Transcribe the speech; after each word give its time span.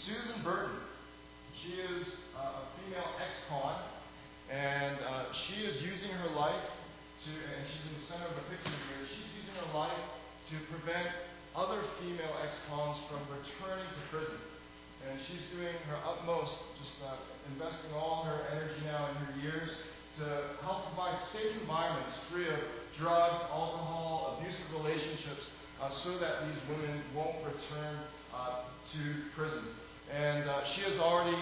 Susan 0.00 0.40
Burton. 0.40 0.80
She 1.60 1.76
is 1.76 2.08
uh, 2.32 2.60
a 2.60 2.64
female 2.80 3.12
ex-con, 3.20 3.76
and 4.48 4.96
uh, 5.04 5.28
she 5.46 5.68
is 5.68 5.84
using 5.84 6.10
her 6.16 6.32
life 6.32 6.64
to, 7.24 7.30
and 7.30 7.60
she's 7.68 7.84
in 7.86 7.94
the 8.00 8.06
center 8.08 8.26
of 8.26 8.36
the 8.40 8.46
picture 8.48 8.72
here, 8.72 9.04
she's 9.04 9.30
using 9.36 9.54
her 9.62 9.70
life 9.76 10.02
to 10.50 10.54
prevent 10.72 11.12
other 11.54 11.78
female 12.00 12.34
ex-cons 12.40 12.98
from 13.12 13.20
returning 13.30 13.84
to 13.84 14.02
prison. 14.08 14.40
And 15.04 15.18
she's 15.28 15.44
doing 15.52 15.76
her 15.92 15.98
utmost, 16.08 16.56
just 16.80 16.96
uh, 17.04 17.18
investing 17.52 17.92
all 17.92 18.24
her 18.24 18.48
energy 18.54 18.80
now 18.86 19.12
in 19.12 19.14
her 19.28 19.34
years 19.44 19.70
to 20.18 20.56
help 20.62 20.88
provide 20.94 21.18
safe 21.32 21.52
environments 21.60 22.16
free 22.30 22.48
of 22.48 22.60
drugs, 22.98 23.38
alcohol, 23.50 24.38
abusive 24.38 24.66
relationships, 24.72 25.52
uh, 25.82 25.90
so 26.02 26.18
that 26.18 26.46
these 26.46 26.60
women 26.70 27.02
won't 27.14 27.38
return 27.44 27.98
uh, 28.34 28.66
to 28.94 29.00
prison. 29.34 29.64
And 30.12 30.44
uh, 30.44 30.64
she 30.76 30.82
has 30.82 30.98
already 31.00 31.38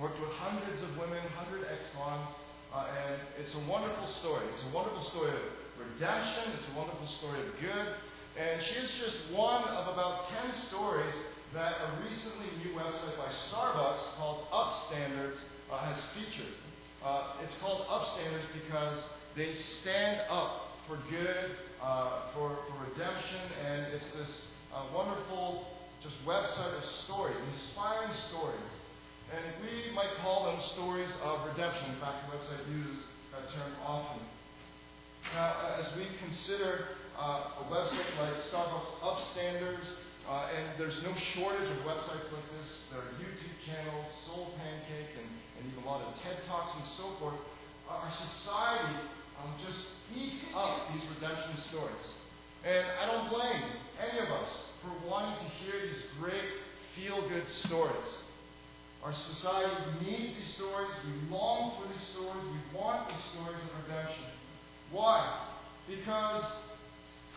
worked 0.00 0.18
with 0.18 0.30
hundreds 0.42 0.82
of 0.82 0.90
women, 0.98 1.22
100 1.38 1.70
ex-cons, 1.70 2.34
uh, 2.74 2.90
and 3.06 3.20
it's 3.38 3.54
a 3.54 3.62
wonderful 3.70 4.06
story. 4.18 4.42
It's 4.52 4.64
a 4.66 4.74
wonderful 4.74 5.04
story 5.04 5.30
of 5.30 5.42
redemption. 5.78 6.50
It's 6.58 6.66
a 6.74 6.76
wonderful 6.76 7.06
story 7.06 7.46
of 7.46 7.54
good. 7.60 7.86
And 8.34 8.60
she 8.60 8.74
is 8.74 8.90
just 8.98 9.16
one 9.30 9.62
of 9.64 9.94
about 9.94 10.28
10 10.28 10.66
stories 10.68 11.14
that 11.54 11.72
a 11.78 12.02
recently 12.02 12.50
new 12.64 12.76
website 12.76 13.16
by 13.16 13.30
Starbucks 13.48 14.18
called 14.18 14.50
Upstanders 14.50 15.38
uh, 15.70 15.78
has 15.78 15.96
featured. 16.12 16.52
Uh, 17.04 17.38
it's 17.44 17.54
called 17.62 17.86
Upstanders 17.86 18.44
because 18.52 18.98
they 19.36 19.54
stand 19.54 20.20
up 20.28 20.74
for 20.88 20.98
good, 21.08 21.56
uh, 21.80 22.32
for, 22.34 22.50
for 22.66 22.90
redemption, 22.90 23.40
and 23.64 23.86
it's 23.94 24.10
this 24.10 24.42
uh, 24.74 24.82
wonderful 24.92 25.75
just 26.06 26.22
website 26.22 26.70
of 26.78 26.84
stories, 27.02 27.36
inspiring 27.50 28.14
stories. 28.30 28.70
And 29.34 29.42
we 29.58 29.90
might 29.90 30.14
call 30.22 30.46
them 30.46 30.60
stories 30.70 31.10
of 31.24 31.42
redemption. 31.50 31.90
In 31.90 31.98
fact, 31.98 32.30
the 32.30 32.38
website 32.38 32.62
uses 32.70 33.10
that 33.34 33.50
term 33.50 33.74
often. 33.82 34.22
Now, 35.34 35.50
as 35.82 35.90
we 35.98 36.06
consider 36.22 36.94
uh, 37.18 37.58
a 37.58 37.64
website 37.66 38.06
like 38.22 38.38
Starbucks 38.46 39.02
Upstanders, 39.02 39.82
uh, 40.30 40.54
and 40.54 40.78
there's 40.78 41.02
no 41.02 41.10
shortage 41.34 41.66
of 41.70 41.78
websites 41.82 42.30
like 42.30 42.46
this. 42.54 42.86
There 42.90 43.02
are 43.02 43.10
YouTube 43.18 43.58
channels, 43.66 44.06
Soul 44.26 44.54
Pancake, 44.62 45.10
and, 45.18 45.26
and 45.58 45.62
even 45.66 45.82
a 45.82 45.86
lot 45.86 46.02
of 46.06 46.14
TED 46.22 46.38
Talks 46.46 46.70
and 46.78 46.86
so 46.96 47.18
forth. 47.18 47.38
Our 47.90 48.10
society 48.14 48.94
um, 49.42 49.50
just 49.58 49.82
eats 50.14 50.38
up 50.54 50.86
these 50.94 51.02
redemption 51.18 51.58
stories. 51.70 52.06
And 52.62 52.86
I 53.02 53.06
don't 53.10 53.28
blame 53.30 53.62
any 53.98 54.18
of 54.18 54.30
us 54.30 54.66
for 54.86 55.10
wanting 55.10 55.34
to 55.38 55.50
hear 55.64 55.74
these 55.82 56.02
great 56.20 56.62
feel 56.94 57.28
good 57.28 57.48
stories. 57.64 58.10
Our 59.02 59.12
society 59.12 59.76
needs 60.02 60.34
these 60.38 60.54
stories. 60.54 60.90
We 61.04 61.30
long 61.30 61.72
for 61.76 61.88
these 61.88 62.06
stories. 62.14 62.42
We 62.42 62.78
want 62.78 63.08
these 63.08 63.24
stories 63.34 63.58
of 63.62 63.70
redemption. 63.86 64.24
Why? 64.90 65.46
Because 65.88 66.42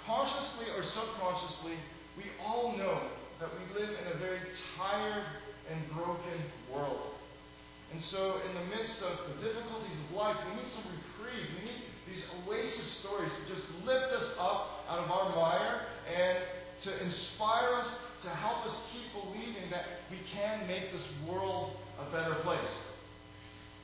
consciously 0.05 0.65
or 0.77 0.83
subconsciously, 0.83 1.77
we 2.17 2.23
all 2.45 2.77
know 2.77 3.01
that 3.39 3.49
we 3.53 3.79
live 3.79 3.89
in 3.89 4.07
a 4.13 4.17
very 4.17 4.39
tired 4.77 5.25
and 5.69 5.79
broken 5.93 6.41
world. 6.73 7.13
And 7.91 8.01
so, 8.01 8.41
in 8.47 8.53
the 8.53 8.65
midst 8.75 9.01
of 9.01 9.17
the 9.29 9.47
difficulties 9.47 9.97
of 10.09 10.15
life, 10.15 10.37
we 10.49 10.61
need 10.61 10.69
some 10.73 10.85
reprieve. 10.93 11.47
We 11.57 11.65
need 11.65 11.81
these 12.07 12.23
oasis 12.45 12.85
stories 12.99 13.31
to 13.31 13.53
just 13.53 13.65
lift 13.85 14.11
us 14.13 14.33
up 14.39 14.85
out 14.89 14.99
of 14.99 15.11
our 15.11 15.35
mire 15.35 15.81
and 16.09 16.37
to 16.83 17.03
inspire 17.03 17.73
us, 17.75 17.87
to 18.23 18.29
help 18.29 18.65
us 18.65 18.81
keep 18.91 19.05
believing 19.13 19.69
that 19.71 19.85
we 20.11 20.17
can 20.31 20.67
make 20.67 20.91
this 20.91 21.05
world 21.27 21.75
a 21.99 22.11
better 22.11 22.35
place. 22.41 22.75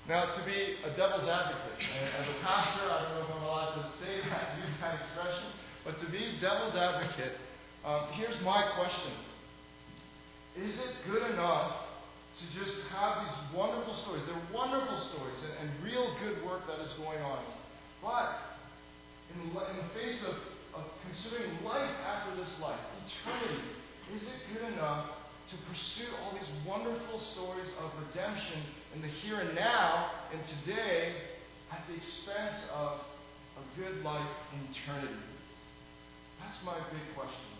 Now, 0.07 0.25
to 0.25 0.45
be 0.45 0.77
a 0.85 0.95
devil's 0.95 1.27
advocate, 1.27 1.81
as 1.81 2.27
a 2.29 2.37
pastor, 2.45 2.85
I 2.85 3.01
don't 3.01 3.11
know 3.17 3.25
if 3.25 3.35
I'm 3.35 3.43
allowed 3.43 3.73
to 3.81 3.85
say 3.97 4.21
that, 4.29 4.53
use 4.61 4.77
that 4.81 5.01
expression, 5.01 5.49
but 5.83 5.99
to 5.99 6.05
be 6.11 6.37
devil's 6.39 6.75
advocate, 6.75 7.37
um, 7.83 8.05
here's 8.13 8.39
my 8.41 8.65
question 8.77 9.13
Is 10.57 10.77
it 10.77 10.93
good 11.09 11.31
enough 11.31 11.85
to 12.39 12.43
just 12.59 12.75
have 12.93 13.25
these 13.25 13.57
wonderful 13.57 13.95
stories? 14.05 14.23
They're 14.25 14.53
wonderful 14.53 14.99
stories 15.09 15.41
and, 15.41 15.69
and 15.69 15.83
real 15.83 16.15
good 16.21 16.45
work 16.45 16.61
that 16.67 16.79
is 16.85 16.93
going 16.93 17.21
on. 17.21 17.43
But 18.01 18.29
in, 19.33 19.41
in 19.49 19.77
the 19.77 19.89
face 19.97 20.21
of, 20.21 20.35
of 20.75 20.83
considering 21.03 21.63
life 21.63 21.91
after 22.05 22.35
this 22.35 22.51
life, 22.61 22.79
eternity, 23.07 23.63
is 24.13 24.21
it 24.21 24.39
good 24.53 24.73
enough 24.73 25.07
to 25.49 25.55
pursue 25.69 26.09
all 26.21 26.33
these 26.33 26.51
wonderful 26.65 27.19
stories 27.33 27.69
of 27.79 27.91
redemption 28.07 28.61
in 28.95 29.01
the 29.01 29.07
here 29.07 29.39
and 29.39 29.55
now 29.55 30.11
and 30.33 30.41
today 30.61 31.13
at 31.71 31.81
the 31.87 31.95
expense 31.95 32.65
of 32.73 32.99
a 33.57 33.63
good 33.79 34.03
life 34.03 34.35
in 34.53 34.59
eternity? 34.73 35.21
That's 36.41 36.57
my 36.65 36.77
big 36.91 37.05
question. 37.15 37.55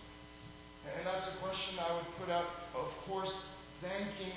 And 0.85 1.05
that's 1.05 1.25
a 1.33 1.37
question 1.41 1.79
I 1.81 1.93
would 1.95 2.09
put 2.21 2.29
out, 2.29 2.45
of 2.75 2.93
course, 3.07 3.33
thanking 3.81 4.33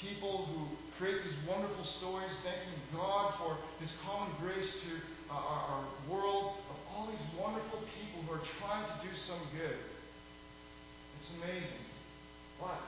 people 0.00 0.46
who 0.50 0.66
create 0.98 1.22
these 1.22 1.38
wonderful 1.46 1.84
stories, 1.98 2.30
thanking 2.42 2.74
God 2.92 3.34
for 3.38 3.56
His 3.78 3.92
common 4.04 4.34
grace 4.42 4.66
to 4.66 4.90
uh, 5.30 5.34
our, 5.38 5.62
our 5.78 5.84
world, 6.10 6.58
all 6.92 7.08
these 7.08 7.26
wonderful 7.40 7.80
people 7.96 8.20
who 8.28 8.30
are 8.36 8.46
trying 8.60 8.84
to 8.84 8.96
do 9.00 9.12
some 9.24 9.40
good. 9.56 9.80
It's 11.18 11.30
amazing. 11.40 11.84
But, 12.60 12.80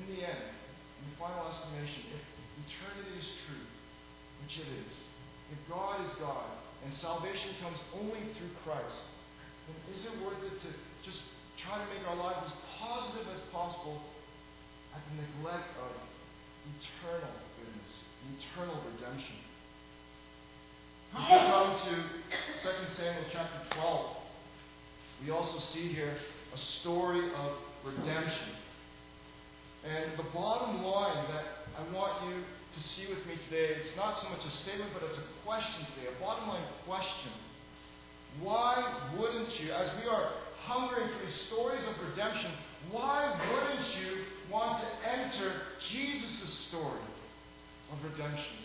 in 0.00 0.04
the 0.10 0.18
end, 0.26 0.44
in 0.50 1.02
the 1.08 1.16
final 1.16 1.46
estimation, 1.46 2.10
if 2.10 2.22
eternity 2.66 3.14
is 3.18 3.28
true, 3.46 3.66
which 4.42 4.58
it 4.60 4.68
is, 4.68 4.92
if 5.54 5.60
God 5.70 6.02
is 6.02 6.12
God, 6.18 6.50
and 6.84 6.92
salvation 7.00 7.54
comes 7.62 7.78
only 7.96 8.20
through 8.36 8.52
Christ, 8.66 9.00
then 9.68 9.76
is 9.96 10.04
it 10.04 10.14
worth 10.20 10.40
it 10.44 10.56
to 10.60 10.70
just 11.04 11.20
try 11.60 11.80
to 11.80 11.86
make 11.88 12.04
our 12.08 12.16
lives 12.16 12.44
as 12.44 12.54
positive 12.80 13.28
as 13.32 13.40
possible 13.52 14.00
at 14.92 15.00
the 15.00 15.14
neglect 15.22 15.68
of 15.80 15.92
eternal 16.76 17.34
goodness, 17.56 17.92
eternal 18.36 18.76
redemption. 18.84 19.43
We 21.14 21.20
come 21.20 21.78
to 21.78 21.94
2 21.94 22.68
Samuel 22.96 23.24
chapter 23.30 23.78
12, 23.78 24.16
we 25.22 25.30
also 25.30 25.60
see 25.72 25.92
here 25.92 26.12
a 26.52 26.58
story 26.58 27.30
of 27.36 27.52
redemption. 27.84 28.48
And 29.84 30.18
the 30.18 30.24
bottom 30.34 30.82
line 30.82 31.24
that 31.30 31.44
I 31.78 31.94
want 31.94 32.26
you 32.26 32.42
to 32.42 32.88
see 32.88 33.06
with 33.06 33.24
me 33.26 33.34
today, 33.48 33.76
it's 33.78 33.96
not 33.96 34.18
so 34.18 34.28
much 34.28 34.44
a 34.44 34.50
statement, 34.62 34.90
but 34.92 35.08
it's 35.08 35.18
a 35.18 35.46
question 35.46 35.86
today, 35.94 36.08
a 36.08 36.20
bottom 36.20 36.48
line 36.48 36.64
question. 36.84 37.30
Why 38.40 38.82
wouldn't 39.16 39.60
you, 39.60 39.70
as 39.70 39.90
we 40.02 40.10
are 40.10 40.32
hungering 40.64 41.08
for 41.16 41.24
these 41.24 41.40
stories 41.42 41.86
of 41.86 42.08
redemption, 42.10 42.50
why 42.90 43.38
wouldn't 43.52 43.86
you 44.02 44.24
want 44.50 44.80
to 44.80 45.08
enter 45.08 45.52
Jesus' 45.78 46.66
story 46.70 47.06
of 47.92 48.02
redemption? 48.02 48.63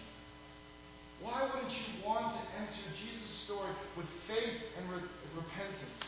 Why 1.21 1.43
wouldn't 1.43 1.71
you 1.71 2.05
want 2.05 2.35
to 2.35 2.41
enter 2.55 2.85
Jesus' 2.95 3.43
story 3.45 3.71
with 3.97 4.07
faith 4.27 4.61
and 4.77 4.89
re- 4.89 5.09
repentance? 5.35 5.99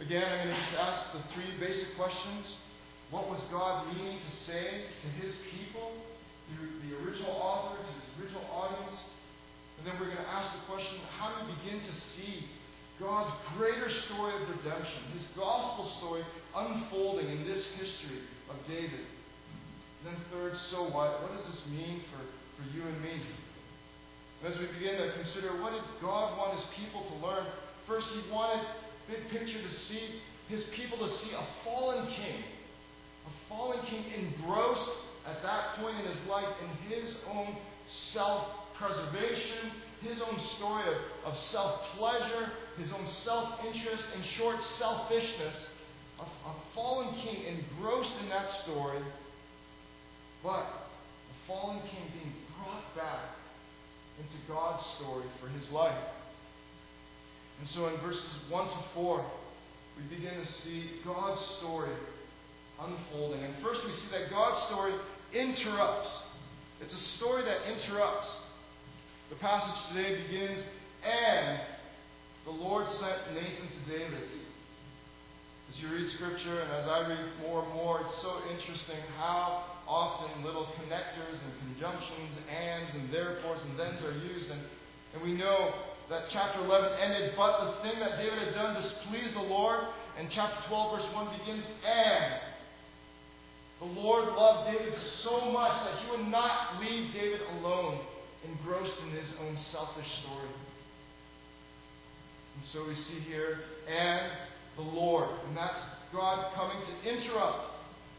Again, 0.00 0.24
I'm 0.26 0.48
going 0.48 0.56
to 0.56 0.62
just 0.62 0.74
ask 0.74 1.12
the 1.12 1.22
three 1.32 1.46
basic 1.60 1.94
questions. 1.96 2.58
What 3.10 3.28
was 3.28 3.40
God 3.52 3.86
meaning 3.94 4.18
to 4.18 4.36
say 4.44 4.86
to 5.02 5.08
his 5.22 5.34
people, 5.54 5.92
through 6.50 6.70
the 6.88 6.98
original 7.04 7.30
author, 7.30 7.76
to 7.76 7.92
his 7.92 8.06
original 8.18 8.42
audience? 8.50 8.98
And 9.78 9.86
then 9.86 9.94
we're 10.00 10.10
going 10.10 10.24
to 10.24 10.30
ask 10.30 10.50
the 10.58 10.72
question 10.72 10.98
how 11.18 11.30
do 11.30 11.46
we 11.46 11.54
begin 11.62 11.80
to 11.86 11.94
see 11.94 12.48
God's 12.98 13.30
greater 13.56 13.90
story 13.90 14.34
of 14.34 14.48
redemption, 14.48 15.02
his 15.12 15.26
gospel 15.36 15.86
story 15.98 16.24
unfolding 16.56 17.28
in 17.28 17.44
this 17.46 17.66
history 17.78 18.26
of 18.50 18.56
David? 18.66 19.06
And 20.02 20.14
then, 20.14 20.20
third, 20.32 20.54
so 20.70 20.84
what? 20.90 21.22
What 21.22 21.36
does 21.36 21.46
this 21.46 21.62
mean 21.70 22.02
for, 22.10 22.18
for 22.58 22.76
you 22.76 22.82
and 22.82 23.02
me? 23.02 23.22
As 24.44 24.58
we 24.58 24.66
begin 24.78 24.98
to 24.98 25.12
consider 25.12 25.62
what 25.62 25.72
did 25.72 25.82
God 26.00 26.36
want 26.36 26.58
his 26.58 26.66
people 26.76 27.06
to 27.06 27.26
learn, 27.26 27.46
first, 27.86 28.08
he 28.08 28.32
wanted, 28.32 28.66
big 29.08 29.28
picture, 29.30 29.62
to 29.62 29.70
see 29.70 30.20
his 30.48 30.64
people 30.74 30.98
to 30.98 31.08
see 31.18 31.30
a 31.30 31.46
fallen 31.64 32.06
king. 32.08 32.42
A 33.26 33.48
fallen 33.48 33.78
king 33.86 34.04
engrossed 34.18 34.90
at 35.24 35.40
that 35.44 35.76
point 35.76 35.94
in 36.00 36.12
his 36.12 36.26
life 36.26 36.48
in 36.60 36.90
his 36.90 37.16
own 37.32 37.54
self 37.86 38.48
preservation, 38.74 39.70
his 40.00 40.20
own 40.20 40.40
story 40.56 40.82
of, 40.88 41.32
of 41.32 41.38
self 41.38 41.80
pleasure, 41.96 42.50
his 42.76 42.92
own 42.92 43.06
self 43.22 43.64
interest, 43.64 44.04
in 44.16 44.22
short, 44.24 44.60
selfishness. 44.78 45.68
A, 46.18 46.22
a 46.22 46.54
fallen 46.74 47.14
king 47.20 47.44
engrossed 47.44 48.14
in 48.22 48.28
that 48.30 48.50
story, 48.64 48.98
but 50.42 50.66
a 50.66 51.46
fallen 51.46 51.80
king 51.80 52.10
being 52.12 52.32
brought 52.56 52.94
back 52.96 53.20
into 54.18 54.52
God's 54.52 54.84
story 54.96 55.24
for 55.40 55.48
his 55.48 55.70
life. 55.70 56.04
And 57.60 57.68
so 57.68 57.86
in 57.88 57.96
verses 58.00 58.24
1 58.48 58.68
to 58.68 58.78
4, 58.94 59.24
we 59.96 60.16
begin 60.16 60.34
to 60.34 60.46
see 60.46 60.84
God's 61.04 61.40
story 61.58 61.92
unfolding. 62.80 63.42
And 63.42 63.54
first, 63.62 63.84
we 63.86 63.92
see 63.92 64.08
that 64.12 64.30
God's 64.30 64.66
story 64.66 64.94
interrupts. 65.32 66.10
It's 66.80 66.92
a 66.92 66.98
story 67.16 67.42
that 67.44 67.58
interrupts. 67.70 68.28
The 69.30 69.36
passage 69.36 69.88
today 69.94 70.22
begins, 70.22 70.62
and 71.04 71.60
the 72.44 72.50
Lord 72.50 72.86
sent 72.88 73.34
Nathan 73.34 73.68
to 73.68 73.98
David. 73.98 74.28
As 75.70 75.80
you 75.80 75.88
read 75.88 76.08
Scripture, 76.10 76.60
and 76.60 76.70
as 76.72 76.88
I 76.88 77.08
read 77.08 77.24
more 77.40 77.62
and 77.62 77.72
more, 77.74 78.00
it's 78.00 78.20
so 78.20 78.38
interesting 78.50 78.98
how 79.16 79.64
often 79.88 80.44
little 80.44 80.66
connectors 80.80 81.38
and 81.42 81.52
conjunctions, 81.74 82.36
ands 82.48 82.94
and 82.94 83.10
therefores 83.10 83.60
and 83.62 83.76
thens 83.76 84.02
are 84.04 84.12
used. 84.34 84.50
And, 84.50 84.60
and 85.14 85.22
we 85.22 85.32
know 85.32 85.74
that 86.08 86.24
chapter 86.30 86.60
11 86.60 86.98
ended, 87.00 87.34
but 87.36 87.64
the 87.64 87.88
thing 87.88 87.98
that 88.00 88.18
David 88.18 88.38
had 88.38 88.54
done 88.54 88.82
displeased 88.82 89.34
the 89.34 89.42
Lord. 89.42 89.80
And 90.18 90.28
chapter 90.30 90.68
12, 90.68 90.98
verse 90.98 91.14
1 91.14 91.38
begins, 91.38 91.64
and 91.86 92.34
the 93.80 94.00
Lord 94.00 94.28
loved 94.28 94.70
David 94.70 94.94
so 95.22 95.50
much 95.50 95.72
that 95.84 95.98
he 95.98 96.10
would 96.10 96.28
not 96.28 96.80
leave 96.80 97.12
David 97.12 97.40
alone, 97.58 97.98
engrossed 98.46 98.94
in 99.04 99.10
his 99.10 99.32
own 99.40 99.56
selfish 99.56 100.06
story. 100.20 100.48
And 102.56 102.64
so 102.64 102.86
we 102.86 102.94
see 102.94 103.20
here, 103.20 103.60
and 103.88 104.30
the 104.76 104.82
Lord. 104.82 105.28
And 105.48 105.56
that's 105.56 105.80
God 106.12 106.52
coming 106.54 106.76
to 106.76 107.10
interrupt. 107.10 107.70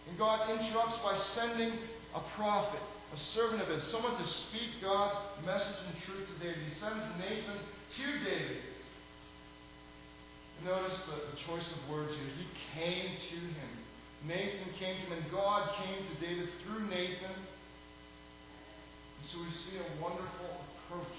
And 0.07 0.17
God 0.17 0.49
interrupts 0.49 0.97
by 1.03 1.17
sending 1.35 1.73
a 2.15 2.21
prophet, 2.35 2.81
a 3.13 3.17
servant 3.17 3.61
of 3.61 3.69
his, 3.69 3.83
someone 3.91 4.17
to 4.17 4.27
speak 4.27 4.81
God's 4.81 5.15
message 5.45 5.77
and 5.87 6.03
truth 6.03 6.27
to 6.27 6.45
David. 6.45 6.63
He 6.67 6.79
sends 6.79 7.03
Nathan 7.19 7.57
to 7.57 8.05
David. 8.23 8.61
Notice 10.65 10.99
the, 11.07 11.35
the 11.35 11.37
choice 11.47 11.65
of 11.71 11.89
words 11.89 12.11
here. 12.13 12.29
He 12.37 12.47
came 12.79 13.11
to 13.15 13.35
him. 13.35 13.71
Nathan 14.27 14.71
came 14.79 14.95
to 14.95 15.01
him, 15.07 15.23
and 15.23 15.31
God 15.31 15.69
came 15.83 15.99
to 16.07 16.15
David 16.25 16.49
through 16.63 16.87
Nathan. 16.87 17.35
And 19.19 19.23
so 19.31 19.39
we 19.39 19.51
see 19.51 19.77
a 19.79 20.01
wonderful 20.01 20.63
approach, 20.87 21.17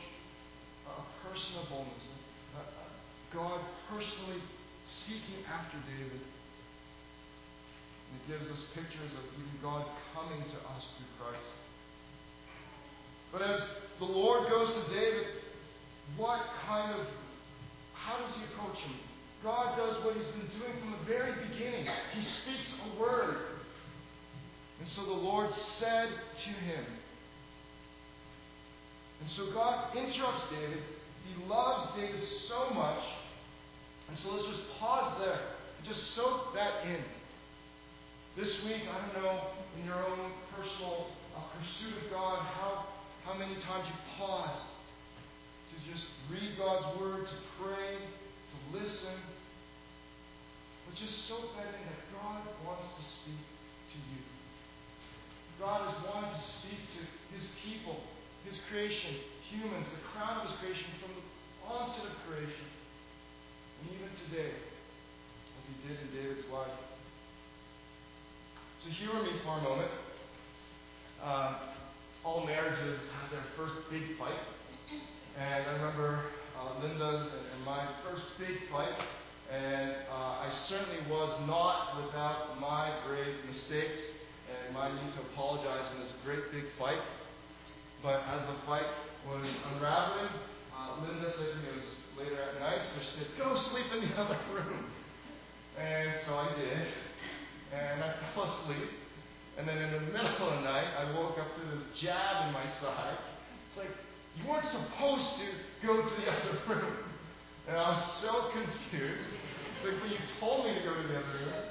a 0.88 1.02
personableness, 1.26 2.08
a 2.56 3.34
God 3.34 3.60
personally 3.90 4.40
seeking 4.86 5.44
after 5.52 5.76
David. 5.98 6.20
It 8.14 8.32
gives 8.32 8.50
us 8.50 8.66
pictures 8.74 9.12
of 9.12 9.24
even 9.34 9.58
God 9.62 9.84
coming 10.14 10.38
to 10.38 10.58
us 10.70 10.84
through 10.96 11.12
Christ. 11.18 11.50
But 13.32 13.42
as 13.42 13.60
the 13.98 14.04
Lord 14.04 14.48
goes 14.48 14.72
to 14.72 14.94
David, 14.94 15.26
what 16.16 16.40
kind 16.66 16.92
of, 16.92 17.06
how 17.94 18.18
does 18.18 18.34
he 18.36 18.44
approach 18.44 18.78
him? 18.78 18.94
God 19.42 19.76
does 19.76 20.02
what 20.04 20.14
he's 20.14 20.26
been 20.26 20.48
doing 20.60 20.72
from 20.80 20.92
the 20.92 21.04
very 21.06 21.32
beginning. 21.48 21.86
He 22.12 22.24
speaks 22.24 22.78
a 22.80 23.00
word. 23.00 23.36
And 24.78 24.88
so 24.88 25.04
the 25.04 25.12
Lord 25.12 25.50
said 25.78 26.08
to 26.44 26.50
him, 26.50 26.84
and 29.20 29.30
so 29.30 29.50
God 29.52 29.96
interrupts 29.96 30.44
David. 30.50 30.82
He 31.26 31.44
loves 31.44 31.88
David 31.96 32.22
so 32.48 32.70
much. 32.74 33.02
And 34.08 34.18
so 34.18 34.32
let's 34.32 34.48
just 34.48 34.62
pause 34.78 35.18
there 35.18 35.40
and 35.78 35.86
just 35.86 36.14
soak 36.14 36.54
that 36.54 36.84
in. 36.84 37.02
This 38.36 38.50
week, 38.64 38.82
I 38.90 38.98
don't 38.98 39.22
know, 39.22 39.38
in 39.78 39.86
your 39.86 39.94
own 39.94 40.34
personal 40.58 41.06
uh, 41.38 41.46
pursuit 41.54 42.02
of 42.02 42.10
God, 42.10 42.42
how, 42.42 42.90
how 43.22 43.38
many 43.38 43.54
times 43.62 43.86
you 43.86 43.94
paused 44.18 44.66
to 45.70 45.74
just 45.86 46.02
read 46.26 46.58
God's 46.58 46.98
Word, 46.98 47.30
to 47.30 47.38
pray, 47.62 47.94
to 47.94 48.56
listen. 48.74 49.14
But 50.82 50.98
just 50.98 51.30
so 51.30 51.46
that 51.54 51.78
in 51.78 51.86
that 51.86 52.02
God 52.10 52.42
wants 52.66 52.90
to 52.98 53.02
speak 53.22 53.38
to 53.38 53.98
you. 54.02 54.22
God 55.62 55.94
is 55.94 55.96
wanting 56.02 56.34
to 56.34 56.42
speak 56.58 56.82
to 56.98 57.00
His 57.38 57.46
people, 57.62 58.02
His 58.42 58.58
creation, 58.66 59.14
humans, 59.46 59.86
the 59.94 60.02
crown 60.10 60.42
of 60.42 60.50
His 60.50 60.58
creation, 60.58 60.90
from 60.98 61.14
the 61.14 61.22
onset 61.70 62.10
of 62.10 62.18
creation. 62.26 62.66
And 63.78 63.94
even 63.94 64.10
today, 64.26 64.58
as 64.58 65.70
He 65.70 65.74
did 65.86 66.02
in 66.02 66.08
David's 66.10 66.50
life. 66.50 66.93
So 68.84 68.90
humor 68.90 69.22
me 69.22 69.30
for 69.42 69.56
a 69.56 69.62
moment. 69.62 69.90
Um, 71.24 71.56
all 72.22 72.44
marriages 72.44 73.00
have 73.16 73.30
their 73.30 73.44
first 73.56 73.76
big 73.90 74.18
fight. 74.18 74.36
And 75.38 75.64
I 75.64 75.72
remember 75.72 76.20
uh, 76.52 76.82
Linda's 76.82 77.22
and, 77.22 77.46
and, 77.56 77.64
my 77.64 77.88
first 78.04 78.24
big 78.38 78.68
fight. 78.70 78.92
And 79.50 79.90
uh, 80.12 80.44
I 80.44 80.52
certainly 80.68 81.00
was 81.08 81.32
not 81.48 81.96
without 81.96 82.60
my 82.60 82.92
grave 83.08 83.36
mistakes 83.46 84.00
and 84.52 84.74
my 84.74 84.88
need 84.88 85.14
to 85.14 85.20
apologize 85.32 85.88
in 85.96 86.02
this 86.02 86.12
great 86.22 86.52
big 86.52 86.64
fight. 86.78 87.00
But 88.02 88.20
as 88.28 88.46
the 88.46 88.66
fight 88.66 88.84
was 89.26 89.46
unraveling, 89.72 90.28
uh, 90.76 91.00
Linda 91.00 91.32
said 91.32 91.52
to 91.52 91.56
me, 91.56 91.68
it 91.72 91.76
was 91.80 91.88
later 92.18 92.36
at 92.36 92.60
night, 92.60 92.80
so 92.92 93.00
she 93.00 93.18
said, 93.20 93.28
Go 93.38 93.56
sleep 93.56 93.86
in 93.96 94.10
the 94.10 94.14
other 94.20 94.36
room. 94.52 94.84
And 95.78 96.12
so 96.26 96.34
I 96.34 96.52
did 96.60 96.86
and 97.74 98.02
I 98.02 98.14
fell 98.34 98.44
asleep. 98.44 98.90
And 99.58 99.66
then 99.66 99.78
in 99.78 99.90
the 99.92 100.00
middle 100.10 100.50
of 100.50 100.62
the 100.62 100.66
night, 100.66 100.90
I 100.98 101.10
woke 101.14 101.38
up 101.38 101.50
to 101.54 101.62
this 101.74 101.82
jab 101.98 102.46
in 102.46 102.52
my 102.52 102.66
side. 102.82 103.18
It's 103.70 103.78
like, 103.78 103.94
you 104.34 104.50
weren't 104.50 104.66
supposed 104.66 105.38
to 105.38 105.46
go 105.86 106.02
to 106.02 106.12
the 106.18 106.26
other 106.34 106.54
room. 106.66 106.96
And 107.66 107.76
I 107.78 107.94
was 107.94 108.02
so 108.20 108.50
confused. 108.50 109.30
It's 109.30 109.84
like, 109.86 109.96
well, 110.02 110.10
you 110.10 110.18
told 110.40 110.66
me 110.66 110.74
to 110.74 110.82
go 110.82 110.94
to 110.94 111.06
the 111.06 111.18
other 111.18 111.38
room. 111.38 111.64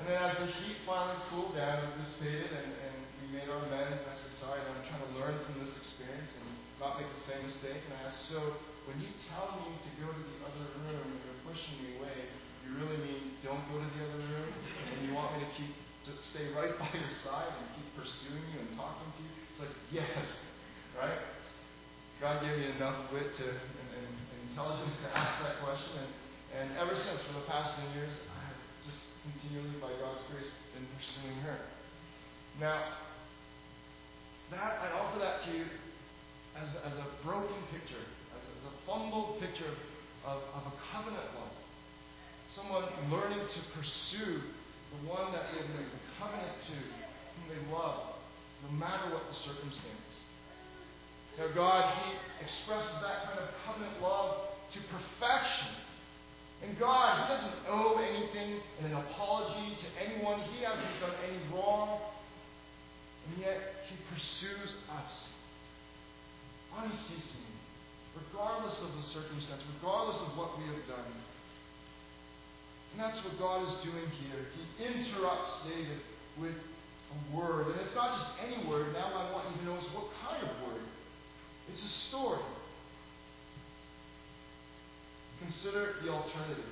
And 0.00 0.04
then 0.08 0.16
as 0.18 0.36
the 0.36 0.46
heat 0.60 0.82
finally 0.84 1.16
cooled 1.30 1.56
down, 1.56 1.78
it 1.78 1.92
dissipated, 2.00 2.50
and, 2.52 2.68
and 2.74 2.94
we 3.22 3.38
made 3.38 3.48
our 3.48 3.60
amends. 3.64 4.02
And 4.02 4.08
I 4.12 4.16
said, 4.18 4.32
sorry, 4.42 4.60
I'm 4.60 4.82
trying 4.86 5.04
to 5.04 5.12
learn 5.14 5.34
from 5.46 5.62
this 5.62 5.72
experience 5.78 6.32
and 6.36 6.48
not 6.82 7.00
make 7.00 7.08
the 7.10 7.22
same 7.22 7.42
mistake. 7.46 7.80
And 7.86 7.92
I 8.02 8.10
asked, 8.10 8.28
so 8.28 8.60
when 8.86 8.98
you 8.98 9.08
tell 9.30 9.56
me 9.62 9.72
to 9.72 9.90
go 10.02 10.10
to 10.10 10.22
the 10.22 10.38
other 10.42 10.66
room 10.84 11.06
and 11.06 11.18
you're 11.22 11.42
pushing 11.46 11.74
me 11.80 12.02
away, 12.02 12.28
you 12.64 12.70
really 12.78 13.00
mean 13.02 13.36
don't 13.42 13.62
go 13.68 13.78
to 13.82 13.88
the 13.88 14.00
other 14.06 14.22
room? 14.22 14.50
And 14.92 14.96
you 15.06 15.12
want 15.14 15.34
me 15.36 15.44
to 15.44 15.50
keep 15.58 15.74
to 16.06 16.12
stay 16.34 16.50
right 16.54 16.74
by 16.82 16.90
your 16.94 17.14
side 17.22 17.50
and 17.54 17.66
keep 17.78 17.88
pursuing 17.94 18.42
you 18.54 18.58
and 18.66 18.70
talking 18.74 19.06
to 19.06 19.20
you? 19.22 19.32
It's 19.54 19.60
like, 19.62 19.74
yes, 19.90 20.26
right? 20.98 21.20
God 22.18 22.42
gave 22.42 22.58
me 22.58 22.70
enough 22.78 23.10
wit 23.10 23.34
to 23.38 23.46
and, 23.50 23.88
and, 23.98 24.06
and 24.06 24.38
intelligence 24.50 24.94
to 25.02 25.08
ask 25.10 25.42
that 25.42 25.58
question, 25.62 26.06
and, 26.06 26.10
and 26.54 26.66
ever 26.78 26.94
since, 26.94 27.18
for 27.26 27.34
the 27.34 27.46
past 27.50 27.78
10 27.82 27.98
years, 27.98 28.14
I 28.30 28.38
have 28.46 28.58
just 28.86 29.02
continually, 29.26 29.74
by 29.82 29.90
God's 29.98 30.22
grace, 30.30 30.50
been 30.74 30.86
pursuing 30.94 31.38
her. 31.46 31.58
Now, 32.60 33.00
that 34.54 34.84
I 34.84 34.92
offer 34.94 35.18
that 35.18 35.42
to 35.46 35.50
you 35.50 35.66
as, 36.54 36.68
as 36.84 36.94
a 37.00 37.08
broken 37.24 37.56
picture, 37.72 38.04
as, 38.36 38.42
as 38.44 38.62
a 38.68 38.74
fumbled 38.84 39.40
picture 39.40 39.72
of, 40.28 40.38
of 40.52 40.62
a 40.68 40.74
covenant 40.92 41.26
love 41.34 41.61
someone 42.56 42.84
learning 43.10 43.40
to 43.40 43.60
pursue 43.78 44.40
the 44.40 45.08
one 45.08 45.32
that 45.32 45.48
they 45.52 45.58
have 45.60 45.70
made 45.72 45.88
a 45.88 46.02
covenant 46.20 46.52
to, 46.68 46.76
whom 46.76 47.44
they 47.48 47.72
love, 47.72 48.12
no 48.64 48.76
matter 48.76 49.08
what 49.12 49.24
the 49.28 49.34
circumstance. 49.34 50.12
Now, 51.38 51.48
God, 51.54 51.96
He 52.04 52.44
expresses 52.44 52.92
that 53.00 53.24
kind 53.24 53.38
of 53.40 53.48
covenant 53.64 54.02
love 54.02 54.36
to 54.72 54.78
perfection. 54.92 55.72
And 56.62 56.78
God, 56.78 57.24
He 57.24 57.34
doesn't 57.34 57.58
owe 57.68 57.96
anything 57.96 58.60
in 58.78 58.84
an 58.84 58.94
apology 58.94 59.76
to 59.80 59.88
anyone. 60.04 60.40
He 60.52 60.62
hasn't 60.62 61.00
done 61.00 61.16
any 61.26 61.40
wrong. 61.52 62.00
And 63.28 63.40
yet, 63.40 63.86
He 63.88 63.96
pursues 64.12 64.76
us 64.92 65.12
unceasingly, 66.76 67.56
regardless 68.16 68.80
of 68.80 68.94
the 68.94 69.02
circumstance, 69.02 69.62
regardless 69.80 70.20
of 70.20 70.36
what 70.36 70.58
we 70.58 70.64
have 70.64 70.86
done. 70.86 71.21
And 72.92 73.00
that's 73.00 73.24
what 73.24 73.38
God 73.38 73.62
is 73.68 73.74
doing 73.84 74.04
here. 74.20 74.46
He 74.52 74.84
interrupts 74.84 75.52
David 75.68 75.98
with 76.38 76.54
a 76.54 77.36
word. 77.36 77.68
And 77.68 77.80
it's 77.80 77.94
not 77.94 78.18
just 78.18 78.30
any 78.44 78.68
word. 78.68 78.92
Now 78.92 79.08
I 79.08 79.32
want 79.32 79.44
you 79.56 79.66
to 79.66 79.78
is 79.78 79.84
what 79.94 80.08
kind 80.28 80.42
of 80.42 80.48
word. 80.68 80.84
It's 81.72 81.82
a 81.82 82.08
story. 82.08 82.40
Consider 85.40 85.94
the 86.02 86.10
alternative. 86.10 86.64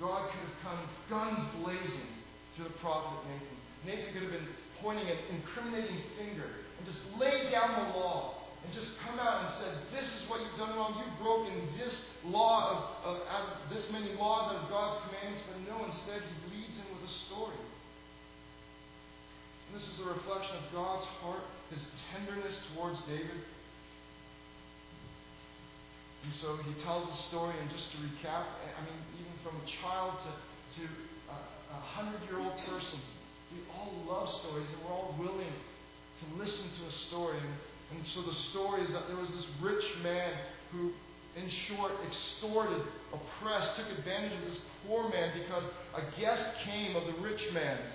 God 0.00 0.30
could 0.30 0.40
have 0.40 0.58
come 0.62 0.78
guns 1.10 1.64
blazing 1.64 2.14
to 2.56 2.62
the 2.62 2.70
prophet 2.80 3.18
Nathan. 3.26 3.58
Nathan 3.84 4.12
could 4.12 4.22
have 4.22 4.32
been 4.32 4.48
pointing 4.80 5.06
an 5.06 5.18
incriminating 5.34 5.98
finger 6.16 6.46
and 6.78 6.86
just 6.86 7.00
laid 7.18 7.50
down 7.50 7.90
the 7.90 7.98
law 7.98 8.37
and 8.64 8.74
just 8.74 8.98
come 9.06 9.18
out 9.18 9.46
and 9.46 9.50
said, 9.62 9.74
This 9.94 10.08
is 10.18 10.28
what 10.28 10.40
you've 10.40 10.58
done 10.58 10.76
wrong. 10.76 10.98
You've 10.98 11.18
broken 11.22 11.54
this 11.78 11.94
law 12.24 12.98
of, 13.04 13.14
of, 13.14 13.16
of 13.22 13.44
this 13.70 13.90
many 13.92 14.12
laws 14.14 14.54
of 14.56 14.68
God's 14.68 15.00
commandments. 15.06 15.44
But 15.46 15.58
no, 15.70 15.84
instead, 15.84 16.20
he 16.20 16.58
leads 16.58 16.74
in 16.76 16.86
with 16.92 17.08
a 17.08 17.14
story. 17.30 17.56
And 19.66 19.70
this 19.76 19.86
is 19.88 20.00
a 20.00 20.08
reflection 20.10 20.56
of 20.56 20.64
God's 20.72 21.06
heart, 21.22 21.44
his 21.70 21.86
tenderness 22.10 22.58
towards 22.74 23.00
David. 23.02 23.40
And 26.24 26.32
so 26.42 26.56
he 26.66 26.74
tells 26.82 27.06
the 27.06 27.16
story, 27.30 27.54
and 27.60 27.70
just 27.70 27.92
to 27.92 27.96
recap, 28.02 28.42
I 28.42 28.80
mean, 28.84 29.00
even 29.16 29.32
from 29.46 29.54
a 29.54 29.66
child 29.80 30.18
to, 30.26 30.82
to 30.82 30.84
a, 31.30 31.38
a 31.72 31.80
hundred 31.94 32.20
year 32.28 32.40
old 32.42 32.58
person, 32.66 32.98
we 33.54 33.62
all 33.72 33.94
love 34.04 34.28
stories, 34.42 34.66
and 34.66 34.84
we're 34.84 34.92
all 34.92 35.14
willing 35.16 35.54
to 36.20 36.24
listen 36.36 36.68
to 36.82 36.88
a 36.88 36.92
story. 37.06 37.38
And, 37.38 37.54
and 37.90 38.04
so 38.14 38.22
the 38.22 38.34
story 38.50 38.82
is 38.82 38.92
that 38.92 39.08
there 39.08 39.16
was 39.16 39.30
this 39.30 39.46
rich 39.60 39.84
man 40.02 40.32
who, 40.72 40.92
in 41.36 41.48
short, 41.48 41.92
extorted, 42.06 42.82
oppressed, 43.12 43.76
took 43.76 43.98
advantage 43.98 44.32
of 44.32 44.44
this 44.44 44.60
poor 44.86 45.08
man 45.08 45.32
because 45.38 45.64
a 45.96 46.20
guest 46.20 46.42
came 46.64 46.96
of 46.96 47.06
the 47.06 47.22
rich 47.22 47.42
man's. 47.52 47.94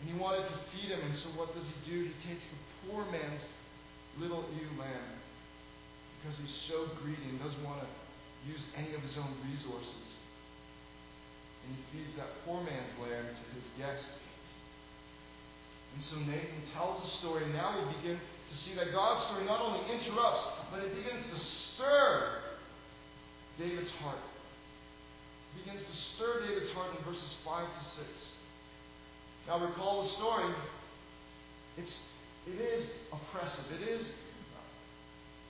And 0.00 0.10
he 0.10 0.18
wanted 0.18 0.46
to 0.46 0.56
feed 0.72 0.90
him, 0.90 1.00
and 1.04 1.14
so 1.16 1.28
what 1.36 1.52
does 1.54 1.64
he 1.64 1.90
do? 1.90 2.04
He 2.04 2.14
takes 2.28 2.44
the 2.46 2.88
poor 2.88 3.04
man's 3.10 3.44
little 4.18 4.44
ewe 4.56 4.80
lamb 4.80 5.18
because 6.18 6.38
he's 6.38 6.54
so 6.68 6.88
greedy 7.02 7.28
and 7.28 7.38
doesn't 7.38 7.62
want 7.64 7.80
to 7.80 7.88
use 8.48 8.62
any 8.76 8.94
of 8.94 9.02
his 9.02 9.16
own 9.18 9.30
resources. 9.52 10.06
And 11.66 11.76
he 11.76 11.82
feeds 11.92 12.16
that 12.16 12.28
poor 12.46 12.62
man's 12.62 12.94
lamb 13.02 13.26
to 13.26 13.44
his 13.54 13.68
guest. 13.76 14.08
And 15.94 16.02
so 16.02 16.16
Nathan 16.16 16.62
tells 16.74 17.02
the 17.02 17.10
story, 17.18 17.44
and 17.44 17.52
now 17.52 17.74
we 17.76 17.96
begin 17.96 18.20
to 18.50 18.56
see 18.56 18.74
that 18.74 18.92
God's 18.92 19.26
story 19.26 19.44
not 19.44 19.60
only 19.60 19.80
interrupts, 19.92 20.42
but 20.70 20.80
it 20.82 20.94
begins 20.94 21.24
to 21.32 21.38
stir 21.38 22.38
David's 23.58 23.90
heart. 24.02 24.18
It 25.54 25.64
begins 25.64 25.84
to 25.84 25.96
stir 26.14 26.46
David's 26.46 26.70
heart 26.72 26.96
in 26.96 27.04
verses 27.04 27.34
5 27.44 27.66
to 27.66 27.84
6. 27.84 28.06
Now 29.46 29.58
recall 29.64 30.04
the 30.04 30.08
story. 30.10 30.54
It's, 31.76 32.02
it 32.46 32.60
is 32.60 32.90
oppressive. 33.12 33.64
It 33.80 33.88
is, 33.88 34.12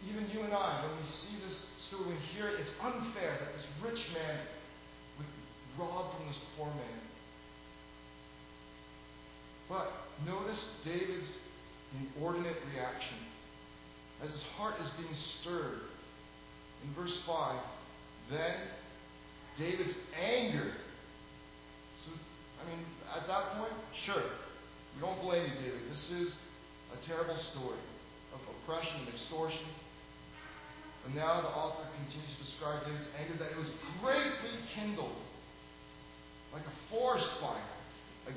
even 0.08 0.28
you 0.30 0.42
and 0.42 0.52
I, 0.52 0.84
when 0.86 0.96
we 0.96 1.08
see 1.08 1.36
this 1.46 1.66
story, 1.88 2.04
when 2.04 2.16
we 2.16 2.22
hear 2.34 2.48
it, 2.48 2.60
it's 2.60 2.72
unfair 2.82 3.36
that 3.38 3.54
this 3.54 3.66
rich 3.82 4.06
man 4.14 4.38
would 5.18 5.26
rob 5.78 6.16
from 6.16 6.26
this 6.26 6.38
poor 6.56 6.66
man. 6.66 7.00
But 9.68 9.92
notice 10.26 10.64
David's 10.84 11.30
inordinate 11.96 12.56
reaction 12.74 13.16
as 14.22 14.30
his 14.30 14.42
heart 14.56 14.74
is 14.80 14.90
being 14.98 15.14
stirred. 15.40 15.80
In 16.84 16.94
verse 16.94 17.16
5, 17.26 17.56
then 18.30 18.54
David's 19.58 19.94
anger. 20.20 20.72
So, 22.04 22.12
I 22.62 22.70
mean, 22.70 22.84
at 23.16 23.26
that 23.26 23.58
point, 23.58 23.72
sure, 24.04 24.22
we 24.94 25.00
don't 25.00 25.20
blame 25.22 25.42
you, 25.42 25.54
David. 25.62 25.90
This 25.90 26.10
is 26.10 26.34
a 26.92 27.06
terrible 27.06 27.36
story 27.36 27.78
of 28.34 28.40
oppression 28.62 29.00
and 29.00 29.08
extortion. 29.08 29.66
And 31.06 31.14
now 31.14 31.40
the 31.40 31.48
author 31.48 31.88
continues 31.96 32.36
to 32.36 32.44
describe 32.44 32.84
David's 32.84 33.08
anger 33.18 33.38
that 33.38 33.50
it 33.50 33.56
was 33.56 33.70
greatly 34.02 34.54
kindled, 34.74 35.16
like 36.52 36.62
a 36.62 36.94
forest 36.94 37.28
fire 37.40 37.77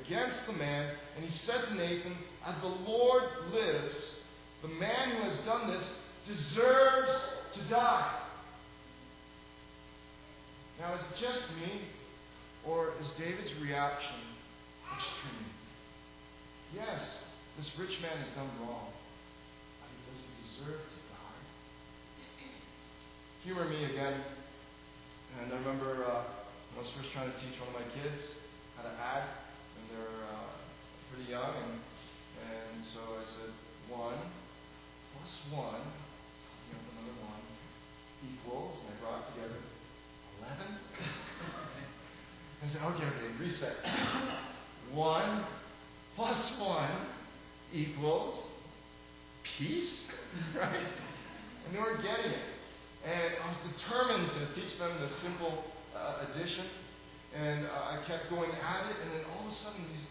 against 0.00 0.46
the 0.46 0.52
man, 0.52 0.90
and 1.16 1.24
he 1.24 1.30
said 1.30 1.64
to 1.68 1.74
Nathan, 1.74 2.16
As 2.46 2.60
the 2.60 2.90
Lord 2.90 3.24
lives, 3.52 3.96
the 4.62 4.68
man 4.68 5.10
who 5.10 5.22
has 5.22 5.38
done 5.40 5.68
this 5.68 5.84
deserves 6.26 7.20
to 7.54 7.60
die. 7.68 8.18
Now, 10.80 10.94
is 10.94 11.00
it 11.00 11.20
just 11.20 11.42
me, 11.60 11.82
or 12.66 12.92
is 13.00 13.10
David's 13.18 13.52
reaction 13.60 14.16
extreme? 14.96 15.46
Yes, 16.74 17.24
this 17.58 17.70
rich 17.78 18.00
man 18.00 18.16
has 18.16 18.28
done 18.34 18.48
wrong, 18.60 18.88
but 19.80 19.90
he 20.16 20.64
deserve 20.64 20.80
to 20.80 20.98
die? 21.12 21.42
Humor 23.44 23.68
me 23.68 23.84
again. 23.84 24.20
And 25.40 25.52
I 25.52 25.56
remember 25.56 26.04
uh, 26.04 26.24
when 26.74 26.76
I 26.76 26.78
was 26.78 26.90
first 26.96 27.12
trying 27.12 27.30
to 27.30 27.38
teach 27.38 27.58
one 27.60 27.68
of 27.68 27.74
my 27.74 28.02
kids 28.02 28.22
how 28.76 28.82
to 28.82 28.90
add 28.90 29.24
and 29.76 29.84
they're 29.90 30.20
uh, 30.28 30.52
pretty 31.12 31.30
young, 31.30 31.54
and 31.56 31.80
and 32.42 32.84
so 32.84 33.00
I 33.00 33.24
said 33.24 33.52
one 33.88 34.18
plus 35.16 35.32
one, 35.52 35.82
you 36.68 36.74
know, 36.74 36.82
another 36.98 37.16
one 37.22 37.42
equals, 38.26 38.78
and 38.82 38.96
I 38.96 39.00
brought 39.00 39.20
it 39.22 39.34
together 39.34 39.60
eleven. 40.40 40.78
I 42.64 42.68
said, 42.68 42.82
okay, 42.82 43.04
okay, 43.04 43.30
reset. 43.40 43.74
one 44.92 45.44
plus 46.14 46.52
one 46.60 47.06
equals 47.72 48.46
peace, 49.58 50.06
right? 50.58 50.86
And 51.66 51.74
they 51.74 51.80
were 51.80 51.96
getting 51.96 52.30
it. 52.30 52.38
And 53.04 53.34
I 53.42 53.48
was 53.48 53.56
determined 53.74 54.30
to 54.30 54.60
teach 54.60 54.78
them 54.78 54.90
the 55.00 55.08
simple 55.08 55.64
uh, 55.96 56.24
addition. 56.30 56.66
And 57.32 57.64
uh, 57.64 57.96
I 57.96 58.04
kept 58.04 58.28
going 58.28 58.52
at 58.52 58.92
it, 58.92 58.96
and 59.00 59.08
then 59.16 59.24
all 59.32 59.48
of 59.48 59.52
a 59.52 59.56
sudden, 59.56 59.80
these 59.88 60.04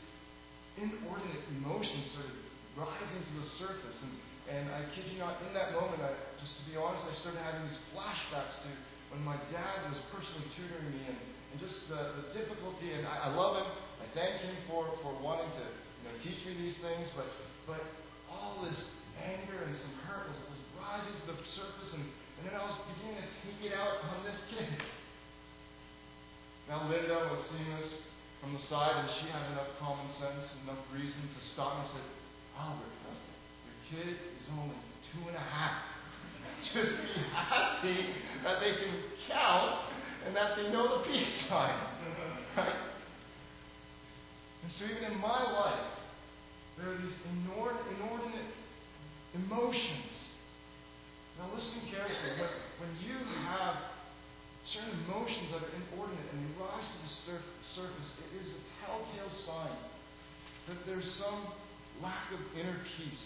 inordinate 0.81 1.45
emotions 1.61 2.09
started 2.17 2.33
rising 2.73 3.21
to 3.21 3.33
the 3.37 3.47
surface. 3.61 4.01
And, 4.01 4.13
and 4.49 4.65
I 4.73 4.81
kid 4.97 5.05
you 5.13 5.21
not, 5.21 5.37
in 5.45 5.53
that 5.53 5.77
moment, 5.77 6.01
I, 6.01 6.17
just 6.41 6.57
to 6.57 6.63
be 6.65 6.73
honest, 6.73 7.05
I 7.05 7.13
started 7.21 7.45
having 7.45 7.61
these 7.69 7.81
flashbacks 7.93 8.57
to 8.65 8.69
when 9.13 9.21
my 9.21 9.37
dad 9.51 9.91
was 9.91 9.99
personally 10.09 10.47
tutoring 10.55 10.87
me 10.95 11.03
and, 11.13 11.19
and 11.19 11.57
just 11.59 11.91
the, 11.91 12.15
the 12.17 12.25
difficulty. 12.33 12.95
And 12.95 13.05
I, 13.05 13.27
I 13.27 13.35
love 13.35 13.61
him. 13.61 13.69
I 14.01 14.07
thank 14.17 14.41
him 14.41 14.55
for, 14.65 14.87
for 15.05 15.13
wanting 15.21 15.51
to 15.61 15.65
you 15.67 16.03
know, 16.09 16.15
teach 16.25 16.41
me 16.47 16.57
these 16.57 16.79
things. 16.81 17.11
But, 17.13 17.29
but 17.67 17.83
all 18.31 18.63
this 18.63 18.89
anger 19.21 19.61
and 19.61 19.75
some 19.77 19.93
hurt 20.09 20.25
was, 20.25 20.39
was 20.49 20.61
rising 20.79 21.13
to 21.13 21.25
the 21.35 21.37
surface. 21.45 21.91
And, 21.93 22.01
and 22.01 22.41
then 22.49 22.55
I 22.57 22.63
was 22.65 22.81
beginning 22.97 23.21
to 23.21 23.29
take 23.45 23.59
it 23.69 23.73
out 23.77 24.01
on 24.09 24.25
this 24.25 24.41
kid. 24.49 24.65
Now, 26.71 26.87
Linda 26.87 27.27
was 27.29 27.43
seeing 27.51 27.67
this 27.81 27.99
from 28.39 28.53
the 28.53 28.61
side, 28.61 29.03
and 29.03 29.09
she 29.19 29.27
had 29.27 29.51
enough 29.51 29.67
common 29.77 30.07
sense, 30.07 30.55
and 30.55 30.69
enough 30.69 30.79
reason 30.95 31.19
to 31.19 31.41
stop 31.51 31.83
and 31.83 31.87
said, 31.91 32.07
ah, 32.55 32.71
Albert, 32.71 32.95
your 33.67 33.75
kid 33.91 34.15
is 34.39 34.47
only 34.55 34.79
two 35.11 35.27
and 35.27 35.35
a 35.35 35.47
half. 35.51 35.83
Just 36.63 36.95
be 36.95 37.21
happy 37.35 38.15
that 38.45 38.61
they 38.61 38.71
can 38.71 38.95
count 39.27 39.83
and 40.25 40.33
that 40.33 40.55
they 40.55 40.71
know 40.71 40.99
the 40.99 41.03
peace 41.11 41.43
sign. 41.49 41.75
right? 42.55 42.75
And 44.63 44.71
so, 44.71 44.85
even 44.85 45.11
in 45.11 45.19
my 45.19 45.43
life, 45.43 45.91
there 46.77 46.87
are 46.87 46.95
these 46.95 47.19
inordinate 47.35 48.47
emotions. 49.35 50.15
Now, 51.37 51.53
listen 51.53 51.81
carefully. 51.91 52.47
When 52.79 52.89
you 53.03 53.17
have 53.43 53.90
certain 54.65 54.93
emotions 55.07 55.51
that 55.51 55.61
are 55.61 55.73
inordinate 55.73 56.27
and 56.33 56.41
rise 56.59 56.85
to 56.85 56.97
the 57.01 57.11
surface, 57.61 58.09
it 58.21 58.31
is 58.41 58.53
a 58.53 58.61
telltale 58.85 59.33
sign 59.45 59.77
that 60.67 60.77
there's 60.85 61.09
some 61.15 61.47
lack 62.01 62.31
of 62.31 62.39
inner 62.59 62.77
peace, 62.97 63.25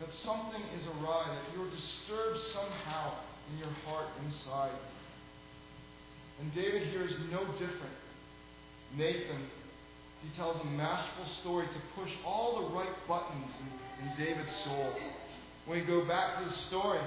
that 0.00 0.12
something 0.12 0.60
is 0.78 0.86
awry, 0.98 1.24
that 1.26 1.56
you're 1.56 1.70
disturbed 1.70 2.40
somehow 2.52 3.14
in 3.50 3.58
your 3.58 3.72
heart 3.86 4.08
inside. 4.24 4.72
And 6.40 6.52
David 6.54 6.88
here 6.88 7.04
is 7.04 7.14
no 7.30 7.44
different. 7.52 7.94
Nathan, 8.96 9.46
he 10.22 10.36
tells 10.36 10.60
a 10.62 10.66
masterful 10.66 11.26
story 11.40 11.66
to 11.66 12.00
push 12.00 12.10
all 12.24 12.60
the 12.60 12.74
right 12.74 12.94
buttons 13.06 13.50
in, 13.60 14.06
in 14.06 14.16
David's 14.16 14.54
soul. 14.64 14.94
When 15.66 15.80
we 15.80 15.86
go 15.86 16.04
back 16.04 16.38
to 16.38 16.44
the 16.44 16.54
story, 16.68 17.00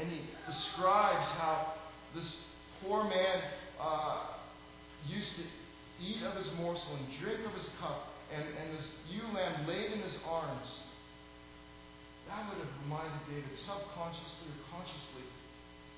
and 0.00 0.10
he 0.10 0.20
describes 0.46 1.26
how 1.38 1.74
this 2.14 2.36
poor 2.82 3.04
man 3.04 3.42
uh, 3.80 4.26
used 5.06 5.34
to 5.36 5.42
eat 6.02 6.22
of 6.22 6.34
his 6.34 6.50
morsel 6.58 6.98
and 6.98 7.06
drink 7.22 7.38
of 7.46 7.54
his 7.54 7.70
cup, 7.80 8.10
and, 8.34 8.42
and 8.42 8.76
this 8.76 8.90
ewe 9.10 9.22
lamb 9.34 9.66
laid 9.66 9.92
in 9.92 10.00
his 10.02 10.18
arms, 10.26 10.82
that 12.26 12.42
would 12.48 12.58
have 12.58 12.74
reminded 12.82 13.18
David 13.28 13.54
subconsciously 13.54 14.50
or 14.50 14.60
consciously 14.72 15.26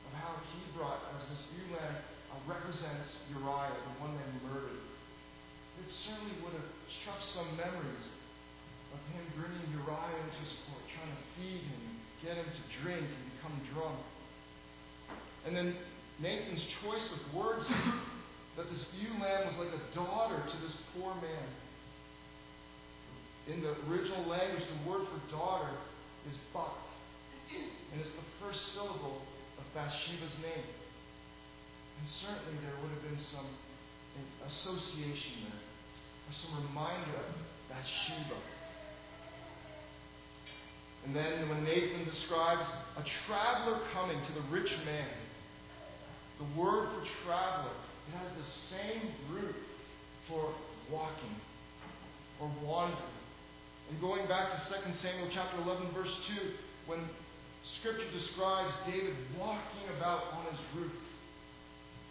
of 0.09 0.13
how 0.21 0.35
he 0.53 0.61
brought, 0.77 1.01
as 1.17 1.23
this 1.31 1.47
ewe 1.57 1.77
lamb 1.77 1.97
uh, 1.97 2.37
represents 2.45 3.23
Uriah, 3.33 3.73
the 3.73 3.95
one 4.03 4.13
that 4.19 4.29
murdered. 4.45 4.83
It 5.81 5.89
certainly 5.89 6.37
would 6.45 6.53
have 6.53 6.71
struck 7.01 7.21
some 7.23 7.49
memories 7.57 8.07
of 8.93 9.01
him 9.15 9.25
bringing 9.39 9.65
Uriah 9.79 10.21
into 10.21 10.41
his 10.43 10.55
court, 10.69 10.83
trying 10.91 11.11
to 11.11 11.23
feed 11.39 11.63
him, 11.65 11.83
get 12.23 12.37
him 12.37 12.47
to 12.47 12.63
drink 12.83 13.05
and 13.05 13.23
become 13.37 13.57
drunk. 13.75 13.99
And 15.47 15.55
then 15.55 15.77
Nathan's 16.21 16.65
choice 16.83 17.13
of 17.13 17.35
words 17.35 17.65
that 18.57 18.71
this 18.71 18.87
ewe 19.01 19.21
lamb 19.21 19.47
was 19.47 19.67
like 19.67 19.75
a 19.75 19.95
daughter 19.95 20.43
to 20.49 20.57
this 20.63 20.77
poor 20.95 21.15
man. 21.17 21.49
In 23.49 23.63
the 23.63 23.75
original 23.91 24.25
language, 24.25 24.65
the 24.65 24.91
word 24.91 25.07
for 25.09 25.37
daughter 25.37 25.71
is 26.31 26.39
bat. 26.55 26.71
And 27.93 28.01
it's 28.01 28.11
the 28.11 28.45
first 28.45 28.73
syllable 28.75 29.23
of 29.59 29.65
Bathsheba's 29.75 30.37
name. 30.41 30.69
And 31.99 32.09
certainly 32.09 32.59
there 32.63 32.75
would 32.83 32.91
have 32.91 33.03
been 33.03 33.19
some 33.19 33.47
association 34.47 35.45
there, 35.51 35.61
or 35.61 36.33
some 36.33 36.67
reminder 36.69 37.19
of 37.19 37.35
Bathsheba. 37.69 38.39
And 41.05 41.15
then 41.15 41.49
when 41.49 41.65
Nathan 41.65 42.05
describes 42.05 42.67
a 42.97 43.03
traveler 43.27 43.81
coming 43.93 44.17
to 44.25 44.33
the 44.33 44.41
rich 44.51 44.75
man, 44.87 45.07
the 46.39 46.61
word 46.61 46.89
for 46.91 47.25
traveler, 47.25 47.73
it 48.09 48.15
has 48.19 48.29
the 48.37 48.45
same 48.45 49.11
root 49.31 49.55
for 50.29 50.53
walking 50.91 51.37
or 52.41 52.51
wandering. 52.63 53.01
And 53.91 54.01
going 54.01 54.27
back 54.27 54.51
to 54.53 54.75
2 54.89 54.95
Samuel 54.95 55.29
chapter 55.33 55.59
11, 55.59 55.93
verse 55.93 56.17
2, 56.29 56.51
when 56.87 57.01
Scripture 57.79 58.11
describes 58.13 58.75
David 58.87 59.15
walking 59.39 59.89
about 59.97 60.25
on 60.33 60.45
his 60.51 60.61
roof, 60.77 60.93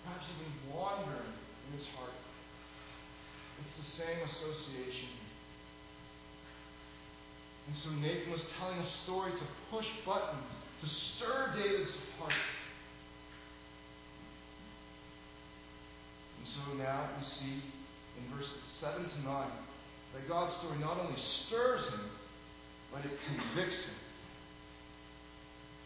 perhaps 0.03 0.27
even 0.39 0.75
wandering 0.75 1.33
in 1.67 1.77
his 1.77 1.87
heart. 1.97 2.13
It's 3.61 3.75
the 3.77 4.03
same 4.03 4.17
association. 4.25 5.09
And 7.67 7.75
so 7.77 7.89
Nathan 7.91 8.31
was 8.31 8.43
telling 8.59 8.77
a 8.77 8.89
story 9.03 9.31
to 9.31 9.45
push 9.71 9.87
buttons, 10.05 10.51
to 10.81 10.87
stir 10.87 11.53
David's 11.55 11.95
heart. 12.19 12.33
And 16.43 16.51
so 16.51 16.83
now 16.83 17.07
we 17.17 17.23
see 17.23 17.63
in 18.19 18.37
verses 18.37 18.59
7 18.81 19.01
to 19.01 19.23
9 19.23 19.47
that 20.13 20.27
God's 20.27 20.53
story 20.57 20.77
not 20.79 20.99
only 20.99 21.17
stirs 21.17 21.85
him, 21.85 22.01
but 22.91 23.05
it 23.05 23.17
convicts 23.25 23.79
him. 23.85 23.95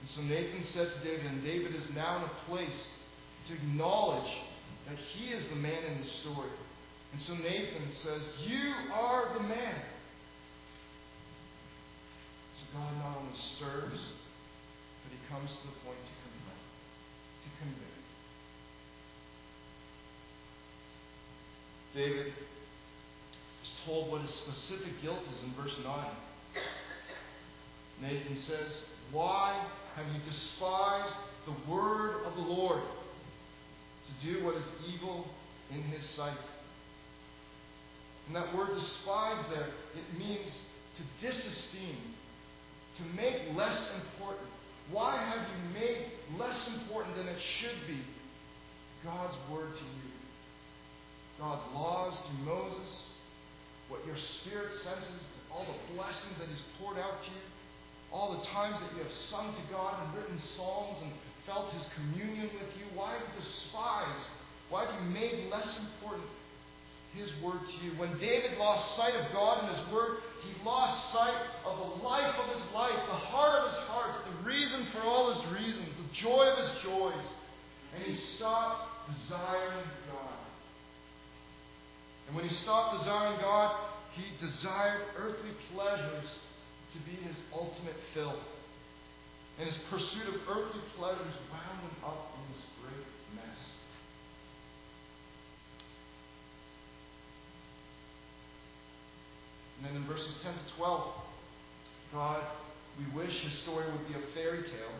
And 0.01 0.09
so 0.09 0.21
Nathan 0.23 0.63
said 0.63 0.91
to 0.93 0.99
David, 1.07 1.27
and 1.27 1.43
David 1.43 1.75
is 1.75 1.87
now 1.93 2.17
in 2.17 2.23
a 2.23 2.33
place 2.49 2.87
to 3.47 3.53
acknowledge 3.53 4.31
that 4.89 4.97
he 4.97 5.31
is 5.31 5.47
the 5.49 5.57
man 5.57 5.83
in 5.91 6.01
the 6.01 6.07
story. 6.07 6.49
And 7.13 7.21
so 7.21 7.35
Nathan 7.35 7.91
says, 7.91 8.21
You 8.43 8.73
are 8.91 9.33
the 9.35 9.41
man. 9.41 9.75
So 12.57 12.79
God 12.79 12.97
not 12.97 13.17
only 13.19 13.37
stirs, 13.37 14.01
but 15.03 15.11
he 15.11 15.19
comes 15.29 15.51
to 15.51 15.67
the 15.67 15.77
point 15.85 16.01
to 16.01 16.13
convict. 16.25 16.65
To 17.43 17.49
convict. 17.61 17.86
David 21.95 22.27
is 22.27 23.71
told 23.85 24.11
what 24.11 24.21
his 24.21 24.33
specific 24.33 25.01
guilt 25.01 25.19
is 25.33 25.43
in 25.43 25.53
verse 25.61 25.75
9. 25.83 26.05
Nathan 28.01 28.35
says, 28.35 28.81
Why 29.11 29.65
have 29.95 30.05
you 30.07 30.19
despised 30.29 31.15
the 31.45 31.71
word 31.71 32.23
of 32.25 32.35
the 32.35 32.41
Lord 32.41 32.81
to 32.81 34.27
do 34.27 34.45
what 34.45 34.55
is 34.55 34.65
evil 34.93 35.27
in 35.71 35.81
his 35.83 36.03
sight? 36.09 36.37
And 38.27 38.35
that 38.35 38.53
word 38.55 38.69
despise 38.75 39.43
there, 39.49 39.67
it 39.95 40.19
means 40.19 40.59
to 40.97 41.25
disesteem, 41.25 41.95
to 42.97 43.03
make 43.15 43.55
less 43.55 43.91
important. 43.95 44.47
Why 44.91 45.17
have 45.17 45.39
you 45.39 45.79
made 45.79 46.11
less 46.37 46.69
important 46.79 47.15
than 47.15 47.27
it 47.27 47.39
should 47.39 47.87
be 47.87 47.99
God's 49.03 49.35
word 49.51 49.73
to 49.73 49.83
you? 49.83 50.16
God's 51.39 51.61
laws 51.73 52.13
through 52.25 52.45
Moses, 52.53 53.03
what 53.89 54.05
your 54.05 54.17
spirit 54.17 54.73
senses, 54.73 55.23
all 55.51 55.65
the 55.65 55.93
blessings 55.95 56.37
that 56.39 56.47
He's 56.47 56.63
poured 56.79 56.97
out 56.97 57.21
to 57.23 57.29
you, 57.29 57.45
all 58.11 58.39
the 58.39 58.45
times 58.47 58.79
that 58.79 58.97
you 58.97 59.03
have 59.03 59.13
sung 59.13 59.53
to 59.53 59.73
God 59.73 59.95
and 60.03 60.17
written 60.17 60.39
psalms 60.39 60.97
and 61.03 61.11
felt 61.45 61.71
His 61.71 61.85
communion 61.95 62.49
with 62.53 62.71
you. 62.77 62.85
Why 62.95 63.13
have 63.13 63.21
you 63.21 63.41
despised? 63.41 64.27
Why 64.69 64.85
have 64.85 64.93
you 64.95 65.09
made 65.11 65.49
less 65.51 65.79
important 65.79 66.27
His 67.13 67.31
word 67.41 67.61
to 67.61 67.85
you? 67.85 67.91
When 67.97 68.17
David 68.19 68.57
lost 68.57 68.95
sight 68.95 69.15
of 69.15 69.31
God 69.31 69.63
and 69.63 69.77
His 69.77 69.93
word, 69.93 70.17
he 70.47 70.65
lost 70.65 71.11
sight 71.11 71.35
of 71.65 71.77
the 71.77 72.03
life 72.05 72.35
of 72.39 72.55
his 72.55 72.63
life, 72.73 72.95
the 73.07 73.13
heart 73.13 73.59
of 73.59 73.69
his 73.69 73.79
hearts, 73.87 74.15
the 74.25 74.49
reason 74.49 74.85
for 74.93 75.01
all 75.01 75.33
his 75.33 75.43
reasons, 75.53 75.87
the 75.97 76.13
joy 76.13 76.47
of 76.47 76.57
his 76.57 76.83
joys. 76.83 77.27
And 77.95 78.03
he 78.03 78.15
stopped 78.35 78.87
desiring. 79.07 79.87
And 82.27 82.35
when 82.35 82.47
he 82.47 82.53
stopped 82.55 82.99
desiring 82.99 83.39
God, 83.39 83.75
he 84.13 84.23
desired 84.45 85.01
earthly 85.17 85.51
pleasures 85.73 86.29
to 86.93 86.99
be 86.99 87.15
his 87.23 87.35
ultimate 87.53 87.95
fill. 88.13 88.39
And 89.59 89.67
his 89.67 89.77
pursuit 89.89 90.27
of 90.27 90.35
earthly 90.49 90.81
pleasures 90.97 91.33
wound 91.51 91.81
him 91.81 92.03
up 92.03 92.35
in 92.35 92.53
this 92.53 92.63
great 92.81 93.05
mess. 93.35 93.57
And 99.77 99.87
then 99.87 99.95
in 99.95 100.07
verses 100.07 100.35
10 100.43 100.53
to 100.53 100.75
12, 100.77 101.13
God, 102.13 102.43
we 102.99 103.19
wish 103.19 103.41
his 103.41 103.53
story 103.59 103.85
would 103.85 104.07
be 104.07 104.15
a 104.15 104.33
fairy 104.33 104.63
tale. 104.63 104.95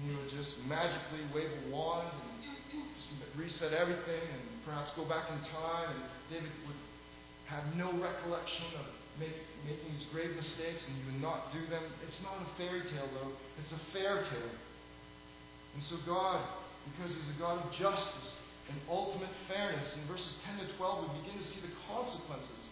And 0.00 0.12
know, 0.12 0.22
just 0.30 0.58
magically 0.66 1.22
wave 1.34 1.50
a 1.50 1.70
wand 1.70 2.08
and 2.42 2.82
just 2.98 3.08
reset 3.38 3.72
everything 3.72 4.26
and 4.32 4.42
perhaps 4.66 4.90
go 4.96 5.04
back 5.04 5.30
in 5.30 5.38
time. 5.54 5.88
And 5.90 6.02
David 6.30 6.50
would 6.66 6.80
have 7.46 7.64
no 7.76 7.92
recollection 8.02 8.66
of 8.78 8.86
make, 9.20 9.38
making 9.62 9.86
these 9.94 10.06
grave 10.10 10.34
mistakes 10.34 10.86
and 10.86 10.92
he 10.98 11.02
would 11.12 11.22
not 11.22 11.52
do 11.52 11.62
them. 11.70 11.82
It's 12.06 12.18
not 12.22 12.34
a 12.42 12.48
fairy 12.58 12.82
tale, 12.90 13.08
though. 13.22 13.32
It's 13.62 13.70
a 13.70 13.80
fair 13.94 14.22
tale. 14.26 14.54
And 15.74 15.82
so 15.82 15.96
God, 16.06 16.42
because 16.90 17.14
he's 17.14 17.30
a 17.36 17.38
God 17.38 17.62
of 17.62 17.70
justice 17.70 18.34
and 18.70 18.78
ultimate 18.90 19.30
fairness, 19.46 19.94
in 19.94 20.02
verses 20.10 20.34
10 20.58 20.66
to 20.66 20.72
12, 20.76 21.06
we 21.06 21.20
begin 21.22 21.38
to 21.38 21.46
see 21.46 21.60
the 21.60 21.74
consequences 21.86 22.64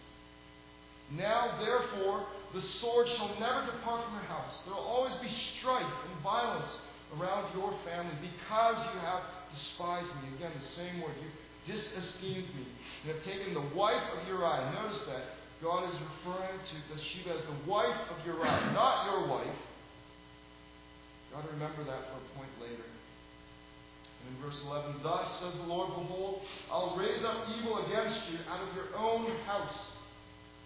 now, 1.11 1.59
therefore, 1.59 2.25
the 2.53 2.61
sword 2.61 3.07
shall 3.09 3.29
never 3.39 3.65
depart 3.65 4.03
from 4.05 4.13
your 4.13 4.23
house. 4.23 4.61
There 4.65 4.73
will 4.73 4.81
always 4.81 5.13
be 5.17 5.29
strife 5.29 5.83
and 5.83 6.23
violence 6.23 6.77
around 7.19 7.53
your 7.55 7.73
family 7.85 8.13
because 8.21 8.77
you 8.93 8.99
have 9.01 9.21
despised 9.53 10.09
me. 10.21 10.35
Again, 10.37 10.51
the 10.57 10.65
same 10.65 11.01
word. 11.01 11.13
You 11.21 11.29
disesteemed 11.73 12.49
me. 12.55 12.65
You 13.05 13.13
have 13.13 13.23
taken 13.23 13.53
the 13.53 13.75
wife 13.75 14.03
of 14.17 14.27
Uriah. 14.27 14.71
Notice 14.81 15.03
that. 15.05 15.23
God 15.63 15.87
is 15.87 15.95
referring 15.95 16.59
to 16.59 16.75
Bathsheba 16.91 17.39
as 17.39 17.45
the 17.47 17.71
wife 17.71 17.95
of 18.11 18.19
Uriah, 18.27 18.71
not 18.75 19.07
your 19.07 19.31
wife. 19.31 19.47
You 19.47 21.35
Got 21.39 21.47
to 21.47 21.53
remember 21.53 21.85
that 21.85 22.03
for 22.11 22.19
a 22.19 22.25
point 22.35 22.51
later. 22.59 22.83
And 22.83 24.35
in 24.35 24.43
verse 24.43 24.61
11, 24.67 24.99
Thus 25.01 25.39
says 25.39 25.55
the 25.63 25.67
Lord, 25.71 25.87
Behold, 25.95 26.41
I'll 26.69 26.97
raise 26.99 27.23
up 27.23 27.47
evil 27.57 27.79
against 27.87 28.29
you 28.29 28.39
out 28.51 28.59
of 28.59 28.75
your 28.75 28.91
own 28.99 29.31
house. 29.47 29.79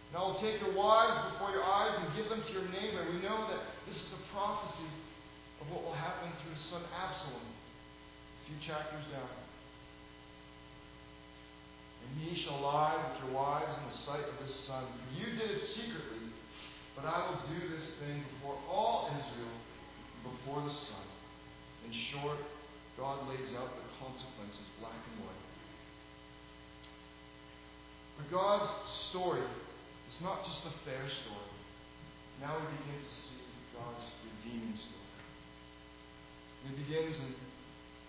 And 0.10 0.18
I 0.18 0.22
will 0.26 0.40
take 0.42 0.60
your 0.62 0.74
wives 0.74 1.14
before 1.34 1.52
your 1.52 1.64
eyes 1.64 1.94
and 2.02 2.16
give 2.18 2.30
them 2.30 2.42
to 2.42 2.52
your 2.54 2.66
neighbor. 2.74 3.06
We 3.14 3.22
know 3.22 3.46
that 3.54 3.62
this 3.88 3.98
is 3.98 4.14
a 4.18 4.34
prophecy 4.34 4.90
of 5.68 5.76
what 5.76 5.84
will 5.84 6.00
happen 6.00 6.32
through 6.42 6.56
his 6.56 6.64
son 6.64 6.82
Absalom, 6.96 7.44
a 7.44 8.42
few 8.48 8.56
chapters 8.64 9.04
down. 9.12 9.36
And 12.08 12.24
ye 12.24 12.40
shall 12.40 12.62
lie 12.62 12.96
with 12.96 13.28
your 13.28 13.36
wives 13.36 13.76
in 13.76 13.84
the 13.92 13.98
sight 13.98 14.24
of 14.24 14.40
this 14.40 14.56
son. 14.64 14.86
For 14.88 15.20
you 15.20 15.36
did 15.36 15.52
it 15.52 15.68
secretly, 15.68 16.32
but 16.96 17.04
I 17.04 17.28
will 17.28 17.42
do 17.52 17.68
this 17.68 18.00
thing 18.00 18.24
before 18.40 18.56
all 18.72 19.12
Israel, 19.12 19.58
before 20.24 20.64
the 20.64 20.72
sun. 20.72 21.04
In 21.86 21.92
short, 21.92 22.40
God 22.98 23.28
lays 23.28 23.52
out 23.60 23.76
the 23.76 23.88
consequences 24.00 24.68
black 24.80 24.96
and 24.96 25.26
white. 25.26 25.46
But 28.18 28.32
God's 28.32 28.72
story 29.12 29.44
is 30.10 30.22
not 30.24 30.46
just 30.46 30.66
a 30.66 30.74
fair 30.86 31.06
story. 31.06 31.54
Now 32.42 32.56
we 32.58 32.66
begin 32.78 33.04
to 33.04 33.14
see 33.14 33.46
God's 33.76 34.06
redeeming 34.24 34.76
story. 34.76 35.07
And 36.64 36.74
it 36.74 36.88
begins, 36.88 37.16
and 37.18 37.36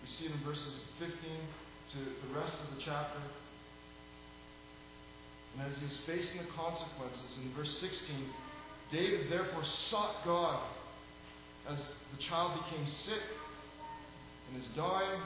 we 0.02 0.08
see 0.08 0.26
it 0.26 0.32
in 0.32 0.38
verses 0.44 0.80
15 0.98 1.16
to 1.92 1.98
the 1.98 2.38
rest 2.38 2.54
of 2.54 2.76
the 2.76 2.82
chapter. 2.82 3.18
And 5.54 5.66
as 5.66 5.76
he 5.78 5.86
is 5.86 5.98
facing 6.06 6.38
the 6.38 6.52
consequences, 6.52 7.38
in 7.42 7.52
verse 7.54 7.78
16, 7.78 8.16
David 8.90 9.30
therefore 9.30 9.64
sought 9.64 10.24
God 10.24 10.60
as 11.68 11.78
the 12.16 12.22
child 12.22 12.52
became 12.64 12.86
sick 12.86 13.22
and 14.48 14.62
is 14.62 14.68
dying. 14.76 15.20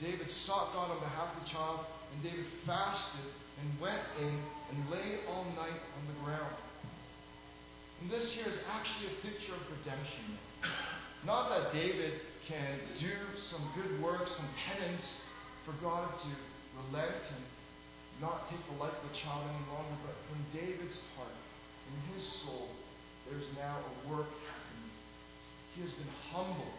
David 0.00 0.28
sought 0.28 0.72
God 0.74 0.90
on 0.90 0.98
behalf 1.00 1.34
of 1.36 1.44
the 1.44 1.48
child, 1.48 1.80
and 2.12 2.22
David 2.22 2.46
fasted 2.66 3.32
and 3.60 3.80
went 3.80 4.02
in 4.20 4.28
and 4.70 4.90
lay 4.90 5.20
all 5.28 5.44
night 5.56 5.80
on 5.96 6.06
the 6.08 6.24
ground. 6.24 6.54
And 8.02 8.10
this 8.10 8.30
here 8.32 8.46
is 8.46 8.58
actually 8.70 9.08
a 9.08 9.22
picture 9.22 9.54
of 9.54 9.60
redemption. 9.78 10.36
Not 11.24 11.48
that 11.48 11.72
David 11.72 12.20
can 12.48 12.78
do 12.98 13.10
some 13.50 13.62
good 13.74 14.02
work, 14.02 14.28
some 14.28 14.48
penance 14.54 15.18
for 15.64 15.72
God 15.82 16.08
to 16.22 16.30
relent 16.78 17.22
and 17.34 17.42
not 18.20 18.48
take 18.48 18.62
the 18.70 18.78
life 18.82 18.94
of 18.94 19.10
the 19.10 19.16
child 19.18 19.42
any 19.50 19.66
longer, 19.74 19.96
but 20.06 20.14
in 20.30 20.40
David's 20.54 20.98
heart, 21.16 21.34
in 21.90 22.14
his 22.14 22.22
soul, 22.42 22.70
there's 23.28 23.46
now 23.58 23.82
a 23.82 23.92
work 24.08 24.30
happening. 24.46 24.90
He 25.74 25.82
has 25.82 25.92
been 25.92 26.10
humbled. 26.30 26.78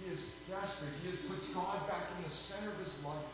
He 0.00 0.10
is 0.10 0.20
desperate. 0.48 0.96
He 1.04 1.12
has 1.12 1.20
put 1.28 1.38
God 1.52 1.86
back 1.86 2.08
in 2.16 2.24
the 2.24 2.34
center 2.34 2.72
of 2.72 2.78
his 2.80 2.92
life. 3.04 3.32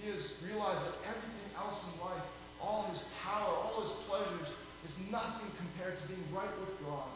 He 0.00 0.08
has 0.08 0.32
realized 0.40 0.80
that 0.80 0.96
everything 1.04 1.48
else 1.52 1.84
in 1.92 2.00
life, 2.00 2.24
all 2.60 2.88
his 2.88 3.04
power, 3.22 3.52
all 3.52 3.84
his 3.84 3.92
pleasures, 4.08 4.48
is 4.88 4.94
nothing 5.12 5.52
compared 5.60 6.00
to 6.00 6.08
being 6.08 6.24
right 6.32 6.50
with 6.58 6.72
God. 6.80 7.12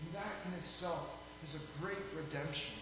And 0.00 0.16
that 0.16 0.32
in 0.48 0.56
itself 0.64 1.17
is 1.44 1.54
a 1.54 1.82
great 1.82 1.98
redemption. 2.16 2.74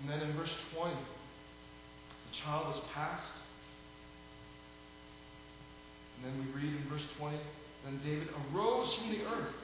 And 0.00 0.10
then 0.10 0.20
in 0.20 0.36
verse 0.36 0.54
20, 0.74 0.94
the 0.94 2.36
child 2.44 2.74
is 2.76 2.82
passed. 2.94 3.32
And 6.16 6.26
then 6.26 6.46
we 6.46 6.62
read 6.62 6.74
in 6.74 6.88
verse 6.88 7.06
20 7.18 7.36
Then 7.84 8.00
David 8.04 8.28
arose 8.52 8.94
from 8.94 9.10
the 9.10 9.24
earth 9.24 9.54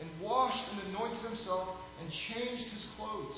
and 0.00 0.10
washed 0.20 0.64
and 0.72 0.94
anointed 0.94 1.24
himself 1.24 1.68
and 2.00 2.10
changed 2.10 2.64
his 2.72 2.86
clothes. 2.96 3.36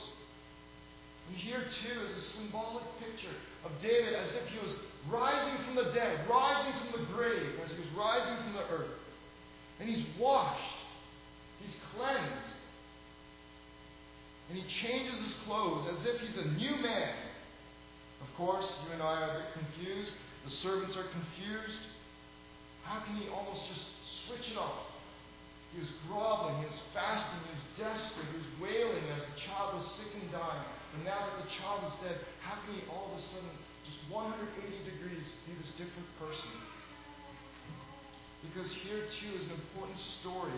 And 1.28 1.36
here, 1.36 1.62
too, 1.82 2.00
is 2.02 2.16
a 2.16 2.20
symbolic 2.20 2.84
picture 3.00 3.34
of 3.64 3.70
David 3.82 4.14
as 4.14 4.30
if 4.30 4.46
he 4.48 4.58
was 4.58 4.78
rising 5.10 5.64
from 5.64 5.74
the 5.76 5.92
dead, 5.92 6.20
rising 6.28 6.72
from 6.80 7.00
the 7.00 7.12
grave, 7.12 7.58
as 7.64 7.70
he 7.72 7.78
was 7.78 7.90
rising 7.96 8.36
from 8.44 8.52
the 8.54 8.74
earth. 8.74 8.94
And 9.80 9.88
he's 9.88 10.06
washed, 10.18 10.60
he's 11.60 11.76
cleansed, 11.94 12.56
and 14.48 14.58
he 14.58 14.64
changes 14.68 15.18
his 15.20 15.34
clothes 15.44 15.88
as 15.88 16.06
if 16.06 16.20
he's 16.20 16.36
a 16.36 16.48
new 16.52 16.76
man. 16.82 17.14
Of 18.22 18.34
course, 18.36 18.72
you 18.84 18.92
and 18.92 19.02
I 19.02 19.22
are 19.22 19.30
a 19.30 19.34
bit 19.34 19.52
confused. 19.52 20.12
The 20.44 20.50
servants 20.50 20.96
are 20.96 21.04
confused. 21.10 21.82
How 22.84 23.00
can 23.00 23.16
he 23.16 23.28
almost 23.28 23.66
just 23.68 23.82
switch 24.26 24.52
it 24.52 24.58
off? 24.58 24.86
He 25.74 25.80
was 25.80 25.90
groveling, 26.08 26.56
he 26.60 26.66
was 26.66 26.80
fasting, 26.94 27.40
he 27.42 27.52
was 27.52 27.66
desperate, 27.76 28.26
he 28.30 28.38
was 28.38 28.50
wailing 28.62 29.04
as 29.12 29.22
the 29.26 29.40
child 29.40 29.74
was 29.74 29.84
sick 29.98 30.08
and 30.14 30.30
dying. 30.30 30.70
And 30.96 31.04
now 31.04 31.28
that 31.28 31.36
the 31.44 31.48
child 31.60 31.84
is 31.84 31.94
dead, 32.00 32.16
how 32.40 32.56
can 32.64 32.72
he 32.72 32.82
all 32.88 33.12
of 33.12 33.20
a 33.20 33.22
sudden, 33.28 33.52
just 33.84 34.00
180 34.08 34.40
degrees, 34.88 35.24
be 35.44 35.52
this 35.60 35.76
different 35.76 36.08
person? 36.16 36.50
Because 38.48 38.72
here 38.80 39.04
too 39.20 39.32
is 39.36 39.44
an 39.44 39.60
important 39.60 40.00
story 40.20 40.56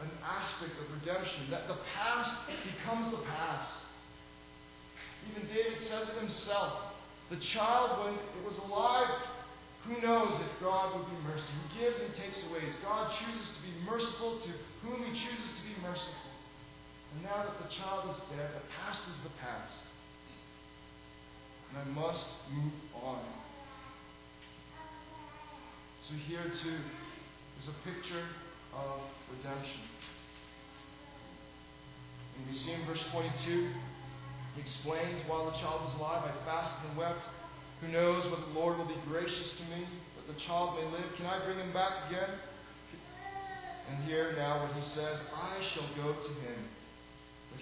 an 0.00 0.10
aspect 0.26 0.74
of 0.80 0.86
redemption, 1.00 1.50
that 1.50 1.68
the 1.68 1.78
past 1.94 2.34
becomes 2.48 3.10
the 3.10 3.22
past. 3.22 3.70
Even 5.30 5.46
David 5.48 5.78
says 5.88 6.08
it 6.08 6.18
himself. 6.18 6.94
The 7.30 7.36
child, 7.36 8.04
when 8.04 8.14
it 8.14 8.44
was 8.44 8.58
alive, 8.68 9.08
who 9.86 10.00
knows 10.02 10.40
if 10.40 10.60
God 10.60 10.96
would 10.96 11.06
be 11.06 11.16
merciful? 11.22 11.54
He 11.72 11.80
gives 11.80 12.00
and 12.00 12.14
takes 12.14 12.42
away. 12.50 12.60
God 12.82 13.12
chooses 13.20 13.48
to 13.48 13.60
be 13.62 13.72
merciful 13.86 14.40
to 14.40 14.50
whom 14.82 15.04
he 15.04 15.12
chooses 15.12 15.50
to 15.56 15.62
be 15.62 15.76
merciful. 15.80 16.33
Now 17.22 17.44
that 17.44 17.56
the 17.62 17.74
child 17.74 18.10
is 18.10 18.20
dead, 18.36 18.50
the 18.54 18.66
past 18.80 19.02
is 19.08 19.22
the 19.22 19.34
past. 19.40 19.84
And 21.70 21.78
I 21.78 21.84
must 21.94 22.26
move 22.52 22.72
on. 23.02 23.22
So 26.08 26.14
here 26.26 26.44
too 26.62 26.78
is 27.58 27.68
a 27.68 27.88
picture 27.88 28.26
of 28.74 29.00
redemption. 29.30 29.80
And 32.36 32.46
we 32.46 32.52
see 32.52 32.72
in 32.72 32.84
verse 32.86 33.02
22, 33.12 33.70
he 34.56 34.60
explains, 34.60 35.20
While 35.28 35.46
the 35.46 35.56
child 35.58 35.82
was 35.86 35.94
alive, 35.94 36.24
I 36.24 36.44
fasted 36.44 36.90
and 36.90 36.98
wept. 36.98 37.22
Who 37.80 37.88
knows 37.88 38.24
whether 38.24 38.44
the 38.52 38.58
Lord 38.58 38.78
will 38.78 38.86
be 38.86 39.00
gracious 39.08 39.54
to 39.58 39.64
me, 39.76 39.86
that 40.16 40.32
the 40.32 40.40
child 40.40 40.78
may 40.78 40.84
live? 40.90 41.04
Can 41.16 41.26
I 41.26 41.44
bring 41.44 41.58
him 41.58 41.72
back 41.72 41.92
again? 42.08 42.30
And 43.90 44.04
here 44.04 44.34
now 44.36 44.62
what 44.62 44.72
he 44.74 44.82
says, 44.82 45.18
I 45.34 45.62
shall 45.74 45.88
go 45.96 46.12
to 46.12 46.32
him, 46.40 46.58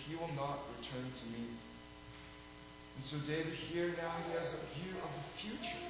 he 0.09 0.17
will 0.17 0.33
not 0.35 0.67
return 0.79 1.07
to 1.07 1.25
me. 1.31 1.47
And 2.97 3.05
so 3.09 3.17
David 3.27 3.55
here 3.71 3.95
now 3.97 4.13
he 4.27 4.33
has 4.37 4.49
a 4.53 4.63
view 4.79 4.99
of 5.01 5.11
the 5.11 5.25
future. 5.41 5.85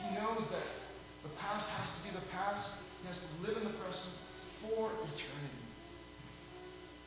He 0.00 0.14
knows 0.16 0.48
that 0.50 0.68
the 1.22 1.32
past 1.36 1.68
has 1.68 1.88
to 1.92 2.00
be 2.04 2.10
the 2.14 2.24
past. 2.32 2.68
He 3.02 3.08
has 3.08 3.18
to 3.18 3.30
live 3.44 3.56
in 3.60 3.64
the 3.64 3.76
present 3.76 4.14
for 4.62 4.92
eternity. 5.04 5.64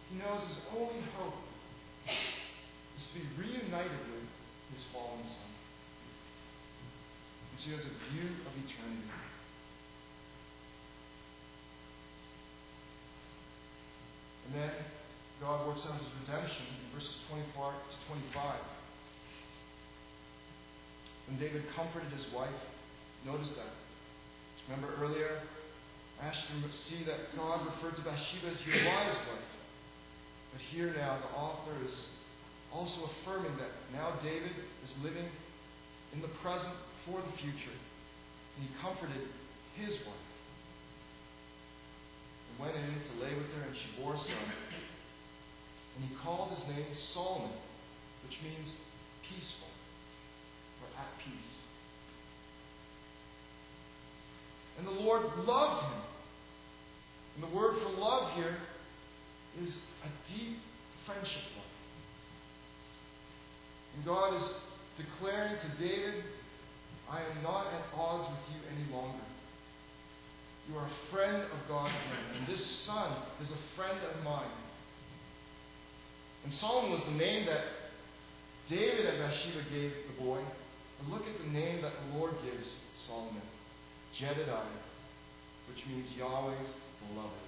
He 0.10 0.20
knows 0.20 0.42
his 0.46 0.60
only 0.78 1.02
hope 1.18 1.42
is 2.06 3.04
to 3.10 3.14
be 3.20 3.26
reunited 3.40 4.04
with 4.12 4.28
his 4.74 4.84
fallen 4.94 5.24
son. 5.24 5.52
And 7.52 7.58
so 7.58 7.66
he 7.66 7.72
has 7.74 7.86
a 7.86 7.96
view 8.14 8.30
of 8.46 8.54
eternity. 8.54 9.10
And 14.46 14.56
then 14.56 14.72
God 15.44 15.68
works 15.68 15.84
out 15.84 16.00
his 16.00 16.08
redemption 16.24 16.64
in 16.72 16.96
verses 16.96 17.20
24 17.28 17.76
to 17.76 17.96
25. 18.08 18.56
When 21.28 21.38
David 21.38 21.64
comforted 21.76 22.12
his 22.16 22.32
wife, 22.32 22.56
notice 23.26 23.52
that. 23.60 23.76
Remember 24.72 24.96
earlier, 25.04 25.44
I 26.22 26.28
asked 26.28 26.48
you 26.48 26.64
to 26.64 26.72
see 26.88 27.04
that 27.04 27.36
God 27.36 27.60
referred 27.76 28.00
to 28.00 28.04
Bathsheba 28.08 28.56
as 28.56 28.66
Uriah's 28.66 29.20
wife. 29.28 29.52
But 30.54 30.62
here 30.72 30.94
now, 30.96 31.20
the 31.20 31.36
author 31.36 31.76
is 31.84 32.08
also 32.72 33.12
affirming 33.12 33.58
that 33.58 33.72
now 33.92 34.16
David 34.24 34.56
is 34.84 34.92
living 35.04 35.28
in 36.14 36.22
the 36.22 36.32
present 36.40 36.74
for 37.06 37.20
the 37.20 37.38
future. 37.38 37.76
And 38.56 38.64
he 38.64 38.70
comforted 38.80 39.28
his 39.76 39.92
wife. 40.08 40.30
And 42.48 42.60
went 42.64 42.76
in 42.80 42.96
to 42.96 43.14
lay 43.26 43.36
with 43.36 43.52
her, 43.60 43.68
and 43.68 43.76
she 43.76 44.02
bore 44.02 44.14
a 44.14 44.18
son. 44.18 44.48
And 45.96 46.06
he 46.06 46.16
called 46.24 46.52
his 46.52 46.68
name 46.68 46.86
Solomon, 47.14 47.52
which 48.28 48.40
means 48.44 48.74
peaceful 49.30 49.68
or 50.82 50.88
at 51.00 51.08
peace. 51.20 51.52
And 54.78 54.88
the 54.88 54.92
Lord 54.92 55.24
loved 55.46 55.84
him. 55.84 56.02
And 57.36 57.44
the 57.44 57.56
word 57.56 57.76
for 57.82 57.90
love 58.00 58.32
here 58.34 58.58
is 59.62 59.82
a 60.04 60.34
deep 60.34 60.58
friendship 61.06 61.42
love. 61.56 61.66
And 63.96 64.06
God 64.06 64.42
is 64.42 64.54
declaring 64.98 65.54
to 65.54 65.84
David, 65.84 66.24
I 67.10 67.20
am 67.20 67.44
not 67.44 67.68
at 67.68 67.98
odds 67.98 68.28
with 68.30 68.56
you 68.56 68.62
any 68.76 68.92
longer. 68.96 69.24
You 70.70 70.78
are 70.78 70.86
a 70.86 71.14
friend 71.14 71.44
of 71.44 71.68
God 71.68 71.92
and 72.36 72.48
this 72.48 72.66
son 72.66 73.12
is 73.42 73.50
a 73.52 73.76
friend 73.76 74.00
of 74.16 74.24
mine. 74.24 74.46
And 76.44 76.54
Solomon 76.54 76.92
was 76.92 77.04
the 77.06 77.12
name 77.12 77.46
that 77.46 77.64
David 78.70 79.06
and 79.06 79.20
Bathsheba 79.20 79.64
gave 79.72 79.92
the 80.08 80.24
boy. 80.24 80.40
But 81.00 81.10
look 81.10 81.28
at 81.28 81.38
the 81.40 81.52
name 81.52 81.82
that 81.82 81.94
the 81.94 82.18
Lord 82.18 82.34
gives 82.44 82.80
Solomon 83.08 83.42
Jedediah, 84.18 84.84
which 85.70 85.86
means 85.88 86.08
Yahweh's 86.18 86.74
beloved. 87.08 87.44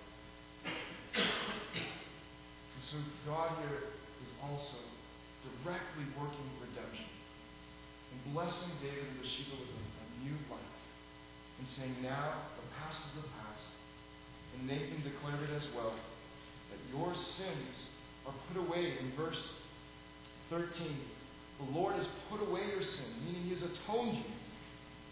And 1.15 2.83
so 2.83 2.97
God 3.25 3.51
here 3.63 3.95
is 4.23 4.31
also 4.43 4.77
directly 5.63 6.05
working 6.19 6.49
redemption 6.59 7.05
and 8.11 8.33
blessing 8.33 8.71
David 8.81 9.05
and 9.07 9.21
Bathsheba 9.21 9.55
with 9.59 9.69
a, 9.69 9.83
new 10.25 10.33
life 10.49 10.75
and 11.59 11.67
saying, 11.67 11.95
now 12.01 12.49
the 12.57 12.65
past 12.81 12.97
is 12.97 13.21
the 13.21 13.29
past. 13.37 13.67
And 14.57 14.65
Nathan 14.65 15.03
declared 15.03 15.37
it 15.45 15.53
as 15.53 15.67
well 15.75 15.93
that 15.93 16.79
your 16.89 17.13
sins 17.13 17.93
are 18.27 18.33
put 18.51 18.67
away 18.67 18.97
in 18.99 19.11
verse 19.15 19.41
13. 20.49 20.69
The 21.59 21.71
Lord 21.77 21.95
has 21.95 22.07
put 22.29 22.41
away 22.47 22.61
your 22.71 22.83
sin, 22.83 23.05
meaning 23.25 23.43
He 23.43 23.49
has 23.51 23.63
atoned 23.63 24.17
you. 24.17 24.31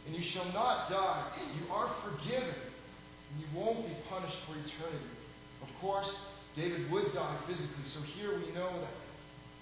And 0.06 0.15
you 0.15 0.23
shall 0.23 0.52
not 0.52 0.89
die. 0.89 1.32
You 1.60 1.71
are 1.73 1.95
forgiven. 2.04 2.54
And 2.54 3.39
you 3.39 3.47
won't 3.56 3.88
be 3.88 3.95
punished 4.10 4.38
for 4.45 4.54
eternity. 4.54 5.15
Of 5.62 5.69
course, 5.80 6.12
David 6.56 6.91
would 6.91 7.13
die 7.13 7.38
physically. 7.47 7.88
So 7.93 8.02
here 8.02 8.38
we 8.38 8.52
know 8.54 8.69
that 8.80 8.93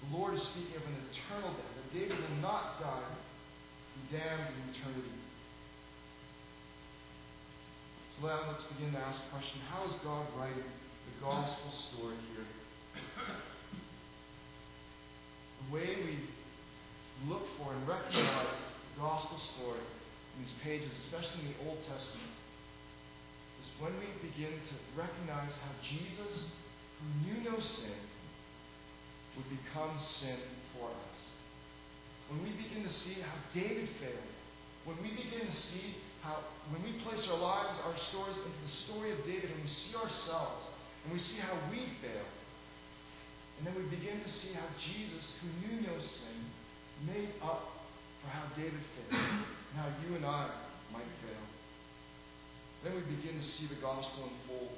the 0.02 0.16
Lord 0.16 0.34
is 0.34 0.42
speaking 0.42 0.76
of 0.76 0.82
an 0.82 0.96
eternal 1.14 1.50
death. 1.54 1.72
That 1.78 1.98
David 1.98 2.18
will 2.18 2.42
not 2.42 2.80
die, 2.80 3.14
be 3.94 4.18
damned 4.18 4.50
in 4.50 4.74
eternity. 4.74 5.14
So 8.18 8.26
now 8.26 8.50
let's 8.50 8.64
begin 8.64 8.92
to 8.92 8.98
ask 8.98 9.22
the 9.24 9.30
question 9.30 9.60
how 9.70 9.84
is 9.86 9.94
God 10.04 10.26
writing 10.36 10.58
the 10.58 11.24
gospel 11.24 11.70
story 11.70 12.16
here? 12.34 12.44
The 15.58 15.74
way 15.74 15.96
we 16.04 16.18
look 17.28 17.42
for 17.58 17.72
and 17.72 17.88
recognize 17.88 18.56
the 18.94 19.00
gospel 19.00 19.38
story 19.38 19.80
in 20.36 20.44
these 20.44 20.52
pages, 20.62 20.92
especially 21.04 21.46
in 21.46 21.54
the 21.54 21.70
Old 21.70 21.78
Testament, 21.88 22.34
is 23.62 23.68
when 23.78 23.92
we 24.00 24.06
begin 24.28 24.52
to 24.52 24.74
recognize 24.98 25.52
how 25.52 25.72
Jesus, 25.82 26.50
who 26.98 27.06
knew 27.24 27.50
no 27.50 27.58
sin, 27.60 28.00
would 29.36 29.48
become 29.48 29.98
sin 30.00 30.38
for 30.76 30.88
us. 30.88 31.18
When 32.28 32.42
we 32.42 32.50
begin 32.50 32.82
to 32.82 32.88
see 32.88 33.20
how 33.20 33.36
David 33.54 33.88
failed, 34.00 34.32
when 34.84 34.96
we 35.02 35.10
begin 35.10 35.46
to 35.46 35.56
see 35.56 35.96
how, 36.22 36.38
when 36.70 36.82
we 36.82 36.92
place 37.04 37.28
our 37.28 37.38
lives, 37.38 37.78
our 37.84 37.96
stories 38.10 38.36
into 38.36 38.60
the 38.62 38.74
story 38.86 39.12
of 39.12 39.18
David, 39.24 39.50
and 39.50 39.62
we 39.62 39.68
see 39.68 39.94
ourselves, 39.94 40.66
and 41.04 41.12
we 41.12 41.18
see 41.18 41.38
how 41.38 41.54
we 41.70 41.78
fail, 42.00 42.26
and 43.62 43.70
then 43.70 43.80
we 43.80 43.88
begin 43.94 44.18
to 44.20 44.28
see 44.28 44.54
how 44.54 44.66
Jesus, 44.74 45.38
who 45.38 45.46
knew 45.62 45.82
no 45.82 45.94
sin, 46.02 46.38
made 47.06 47.30
up 47.40 47.70
for 48.20 48.28
how 48.28 48.42
David 48.56 48.82
failed, 48.98 49.22
and 49.22 49.78
how 49.78 49.86
you 50.02 50.16
and 50.16 50.26
I 50.26 50.50
might 50.92 51.06
fail. 51.22 51.46
then 52.82 52.94
we 52.96 53.02
begin 53.14 53.38
to 53.38 53.46
see 53.46 53.68
the 53.68 53.80
gospel 53.80 54.26
unfold. 54.26 54.74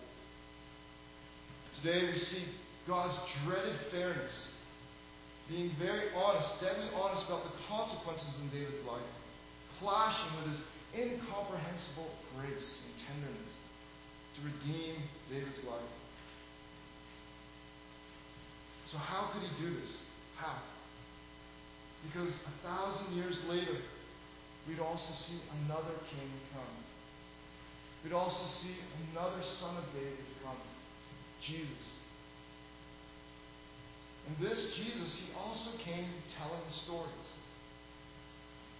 Today 1.80 2.12
we 2.12 2.18
see 2.18 2.44
God's 2.86 3.16
dreaded 3.46 3.74
fairness, 3.90 4.48
being 5.48 5.70
very 5.80 6.12
honest, 6.14 6.60
deadly 6.60 6.88
honest 6.94 7.24
about 7.24 7.44
the 7.44 7.56
consequences 7.66 8.36
in 8.42 8.50
David's 8.50 8.84
life, 8.84 9.08
clashing 9.80 10.28
with 10.44 10.52
his 10.52 10.60
incomprehensible 10.92 12.12
grace 12.36 12.80
and 12.84 12.92
tenderness 13.08 13.52
to 14.36 14.40
redeem 14.44 14.96
David's 15.30 15.64
life. 15.64 16.03
So, 18.94 19.00
how 19.00 19.26
could 19.34 19.42
he 19.42 19.50
do 19.58 19.74
this? 19.74 19.90
How? 20.36 20.54
Because 22.06 22.30
a 22.30 22.54
thousand 22.62 23.16
years 23.16 23.42
later, 23.48 23.74
we'd 24.68 24.78
also 24.78 25.12
see 25.26 25.40
another 25.66 25.98
king 26.14 26.30
come. 26.54 26.62
We'd 28.04 28.12
also 28.12 28.44
see 28.62 28.76
another 29.10 29.42
son 29.58 29.76
of 29.78 29.84
David 29.94 30.22
come, 30.44 30.54
Jesus. 31.42 31.90
And 34.28 34.46
this 34.46 34.76
Jesus, 34.76 35.16
he 35.16 35.34
also 35.36 35.70
came 35.78 36.06
telling 36.38 36.62
stories. 36.84 37.28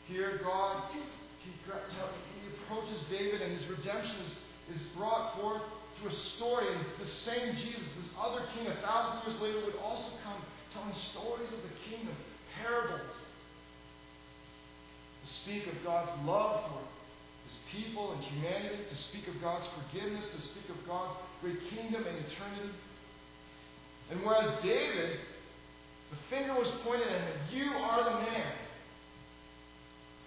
Here, 0.07 0.38
God, 0.44 0.92
he, 0.92 1.00
he 1.42 1.50
approaches 2.62 3.00
David, 3.11 3.42
and 3.42 3.59
his 3.59 3.66
redemption 3.68 4.14
is, 4.27 4.77
is 4.77 4.83
brought 4.96 5.35
forth 5.40 5.62
through 5.99 6.11
a 6.11 6.15
story. 6.37 6.67
The 6.99 7.07
same 7.07 7.55
Jesus, 7.57 7.83
this 7.97 8.11
other 8.19 8.43
king, 8.57 8.67
a 8.67 8.75
thousand 8.87 9.27
years 9.27 9.41
later, 9.41 9.65
would 9.67 9.77
also 9.83 10.11
come 10.25 10.41
telling 10.73 10.95
stories 11.13 11.53
of 11.53 11.63
the 11.63 11.75
kingdom, 11.89 12.17
parables, 12.61 13.17
to 15.23 15.31
speak 15.31 15.67
of 15.67 15.85
God's 15.85 16.11
love 16.27 16.71
for 16.71 16.83
his 17.47 17.57
people 17.71 18.13
and 18.13 18.23
humanity, 18.23 18.85
to 18.91 18.97
speak 18.97 19.29
of 19.29 19.41
God's 19.41 19.67
forgiveness, 19.79 20.27
to 20.35 20.43
speak 20.43 20.69
of 20.69 20.87
God's 20.87 21.15
great 21.41 21.61
kingdom 21.71 22.05
and 22.07 22.17
eternity. 22.27 22.75
And 24.11 24.21
whereas 24.23 24.53
David, 24.63 25.19
the 26.11 26.17
finger 26.29 26.55
was 26.55 26.69
pointed 26.83 27.09
at 27.09 27.21
him, 27.21 27.39
you 27.53 27.71
are 27.71 28.05
the 28.05 28.17
man. 28.21 28.53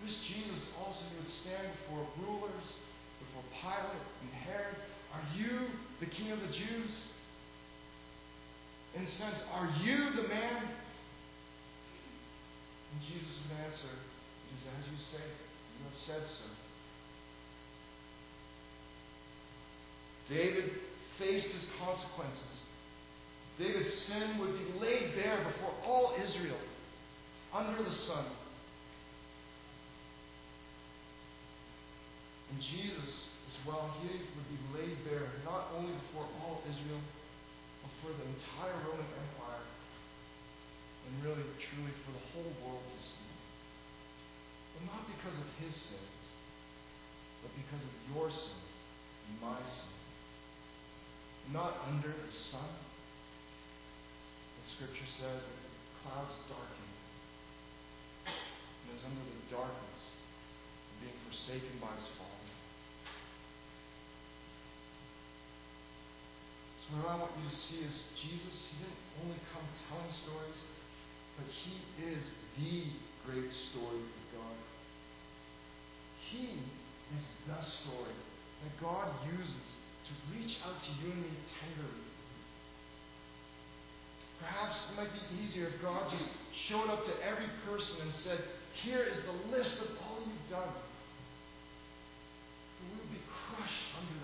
This 0.04 0.20
Jesus 0.28 0.70
also 0.80 1.04
would 1.18 1.30
stand 1.30 1.68
before 1.82 2.06
rulers, 2.26 2.68
before 3.20 3.44
Pilate 3.62 4.06
and 4.22 4.32
Herod. 4.46 4.76
Are 5.18 5.38
you 5.38 5.60
the 6.00 6.06
king 6.06 6.32
of 6.32 6.40
the 6.42 6.48
Jews? 6.48 6.92
In 8.96 9.04
a 9.04 9.10
sense, 9.10 9.42
are 9.52 9.70
you 9.82 10.12
the 10.12 10.28
man? 10.28 10.64
And 12.92 13.02
Jesus 13.02 13.40
would 13.50 13.66
answer, 13.66 13.88
It 13.88 14.58
is 14.60 14.68
as 14.68 14.92
you 14.92 14.98
say. 15.12 15.24
You 15.24 15.86
have 15.90 15.98
said 15.98 16.22
so. 16.28 16.46
David 20.30 20.72
faced 21.18 21.48
his 21.48 21.66
consequences. 21.84 22.44
David's 23.58 23.94
sin 23.94 24.38
would 24.40 24.54
be 24.54 24.80
laid 24.80 25.16
bare 25.16 25.38
before 25.44 25.74
all 25.84 26.14
Israel 26.24 26.58
under 27.54 27.82
the 27.82 27.92
sun. 27.92 28.26
And 32.52 32.62
Jesus, 32.62 33.26
as 33.48 33.56
well, 33.64 33.96
he 34.04 34.12
would 34.12 34.50
be 34.52 34.60
laid 34.76 34.96
bare 35.08 35.32
not 35.48 35.72
only 35.76 35.96
before 35.96 36.28
all 36.44 36.60
Israel, 36.68 37.00
but 37.80 37.92
for 38.04 38.12
the 38.12 38.28
entire 38.28 38.76
Roman 38.84 39.08
Empire, 39.08 39.64
and 41.08 41.24
really, 41.24 41.48
truly, 41.56 41.96
for 42.04 42.12
the 42.12 42.26
whole 42.36 42.52
world 42.60 42.84
to 42.84 43.00
see. 43.00 43.32
But 44.76 44.92
not 44.92 45.08
because 45.08 45.40
of 45.40 45.48
his 45.64 45.74
sins, 45.74 46.24
but 47.42 47.52
because 47.56 47.80
of 47.80 47.94
your 48.12 48.28
sin 48.30 48.60
and 49.32 49.40
my 49.40 49.60
sin. 49.64 49.96
Not 51.56 51.80
under 51.88 52.12
the 52.12 52.32
sun. 52.32 52.68
The 54.60 54.68
scripture 54.68 55.08
says 55.08 55.40
that 55.48 55.60
the 55.64 55.96
clouds 56.04 56.36
darkened. 56.52 56.96
And 58.28 58.92
it 58.92 58.94
was 59.00 59.06
under 59.08 59.24
the 59.24 59.48
darkness 59.48 60.04
being 61.00 61.16
forsaken 61.24 61.80
by 61.80 61.96
his 61.96 62.12
Father. 62.20 62.37
So 66.88 66.96
what 67.04 67.12
I 67.12 67.20
want 67.20 67.36
you 67.36 67.50
to 67.52 67.56
see 67.56 67.84
is 67.84 67.92
Jesus, 68.16 68.56
he 68.72 68.80
didn't 68.80 69.04
only 69.20 69.36
come 69.52 69.68
telling 69.92 70.08
stories, 70.24 70.60
but 71.36 71.44
he 71.52 71.84
is 72.00 72.24
the 72.56 72.88
great 73.28 73.52
story 73.68 74.00
of 74.08 74.24
God. 74.32 74.56
He 76.32 76.64
is 77.12 77.26
the 77.44 77.60
story 77.60 78.16
that 78.64 78.74
God 78.80 79.12
uses 79.28 79.68
to 80.08 80.12
reach 80.32 80.64
out 80.64 80.80
to 80.80 80.92
you 81.04 81.12
and 81.12 81.22
me 81.28 81.36
tenderly. 81.60 82.08
Perhaps 84.40 84.88
it 84.88 84.96
might 84.96 85.12
be 85.12 85.44
easier 85.44 85.68
if 85.68 85.82
God 85.82 86.08
just 86.16 86.32
showed 86.72 86.88
up 86.88 87.04
to 87.04 87.14
every 87.20 87.52
person 87.68 88.00
and 88.00 88.14
said, 88.24 88.40
Here 88.80 89.04
is 89.04 89.20
the 89.28 89.36
list 89.52 89.82
of 89.82 89.92
all 90.08 90.24
you've 90.24 90.50
done. 90.50 90.72
We 92.80 92.96
would 92.96 93.12
be 93.12 93.24
crushed 93.28 93.92
under 94.00 94.17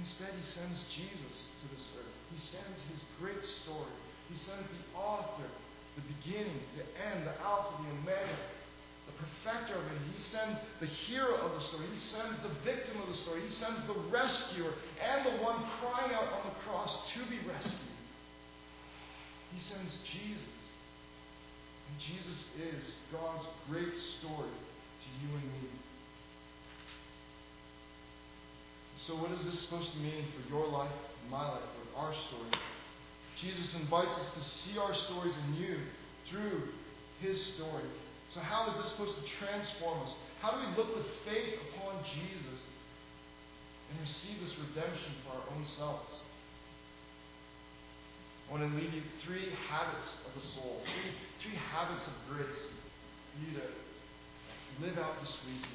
instead, 0.00 0.32
He 0.36 0.44
sends 0.44 0.78
Jesus 0.92 1.36
to 1.62 1.64
this 1.74 1.86
earth. 1.96 2.16
He 2.32 2.40
sends 2.40 2.78
His 2.92 3.00
great 3.20 3.42
story. 3.62 3.96
He 4.28 4.36
sends 4.42 4.66
the 4.66 4.84
author, 4.98 5.48
the 5.94 6.04
beginning, 6.18 6.60
the 6.76 6.86
end, 7.12 7.26
the 7.26 7.36
Alpha, 7.40 7.82
the 7.82 7.90
Omega, 8.02 8.38
the 9.06 9.16
perfecter 9.22 9.78
of 9.78 9.86
it. 9.86 9.98
He 10.12 10.22
sends 10.22 10.58
the 10.80 10.86
hero 10.86 11.34
of 11.46 11.54
the 11.54 11.60
story. 11.60 11.86
He 11.94 12.00
sends 12.00 12.34
the 12.42 12.52
victim 12.66 13.00
of 13.00 13.08
the 13.08 13.14
story. 13.14 13.42
He 13.42 13.54
sends 13.54 13.78
the 13.86 13.98
rescuer 14.10 14.74
and 14.98 15.24
the 15.24 15.42
one 15.42 15.62
crying 15.78 16.12
out 16.12 16.26
on 16.26 16.42
the 16.50 16.56
cross 16.66 16.98
to 17.14 17.20
be 17.30 17.38
rescued. 17.46 17.96
He 19.54 19.60
sends 19.60 19.96
Jesus. 20.04 20.42
And 21.86 21.96
Jesus 22.02 22.50
is 22.58 22.94
God's 23.12 23.46
great 23.70 23.94
story 24.18 24.50
to 24.50 25.08
you 25.22 25.34
and 25.34 25.44
me. 25.62 25.68
So, 29.04 29.14
what 29.16 29.30
is 29.30 29.44
this 29.44 29.60
supposed 29.60 29.92
to 29.92 29.98
mean 29.98 30.24
for 30.32 30.48
your 30.48 30.66
life, 30.68 30.90
my 31.30 31.46
life, 31.46 31.68
for 31.92 32.00
our 32.00 32.14
story? 32.14 32.48
Jesus 33.40 33.76
invites 33.76 34.10
us 34.10 34.30
to 34.32 34.42
see 34.42 34.78
our 34.78 34.94
stories 34.94 35.34
anew 35.48 35.76
through 36.30 36.72
his 37.20 37.36
story. 37.54 37.84
So, 38.32 38.40
how 38.40 38.70
is 38.70 38.76
this 38.78 38.90
supposed 38.92 39.16
to 39.20 39.24
transform 39.38 40.00
us? 40.00 40.14
How 40.40 40.52
do 40.52 40.64
we 40.64 40.76
look 40.76 40.96
with 40.96 41.06
faith 41.28 41.60
upon 41.68 42.02
Jesus 42.04 42.60
and 43.90 44.00
receive 44.00 44.40
this 44.40 44.56
redemption 44.58 45.12
for 45.24 45.36
our 45.36 45.44
own 45.54 45.64
selves? 45.76 46.10
I 48.48 48.52
want 48.52 48.64
to 48.64 48.78
leave 48.80 48.94
you 48.94 49.02
three 49.26 49.52
habits 49.68 50.08
of 50.24 50.40
the 50.40 50.46
soul, 50.46 50.80
three, 50.84 51.12
three 51.42 51.58
habits 51.58 52.06
of 52.06 52.14
grace 52.32 52.64
for 52.64 53.36
you 53.44 53.60
to 53.60 54.86
live 54.86 54.98
out 54.98 55.20
this 55.20 55.36
week 55.46 55.66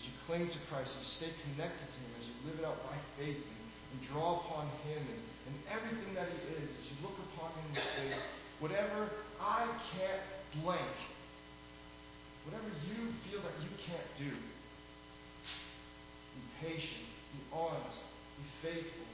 as, 0.00 0.06
you 0.08 0.12
cling 0.24 0.48
to 0.48 0.60
Christ, 0.72 0.88
as 0.88 1.00
you 1.04 1.10
stay 1.20 1.32
connected 1.44 1.84
to 1.84 1.98
Him, 2.00 2.10
as 2.16 2.24
you 2.24 2.36
live 2.48 2.56
it 2.60 2.64
out 2.64 2.80
by 2.88 2.96
faith 3.20 3.36
and, 3.36 3.60
and 3.92 3.98
draw 4.08 4.40
upon 4.40 4.66
Him 4.88 5.04
and, 5.04 5.22
and 5.52 5.56
everything 5.68 6.16
that 6.16 6.28
He 6.32 6.40
is, 6.56 6.68
as 6.72 6.84
you 6.88 6.96
look 7.04 7.16
upon 7.32 7.52
Him 7.60 7.76
in 7.76 7.84
faith. 8.00 8.22
Whatever 8.60 9.12
I 9.40 9.68
can't 9.96 10.24
blank, 10.64 10.96
whatever 12.44 12.68
you 12.88 13.12
feel 13.28 13.40
that 13.44 13.56
you 13.60 13.72
can't 13.84 14.10
do, 14.16 14.32
be 16.36 16.42
patient, 16.60 17.08
be 17.36 17.40
honest, 17.52 18.00
be 18.36 18.44
faithful, 18.60 19.08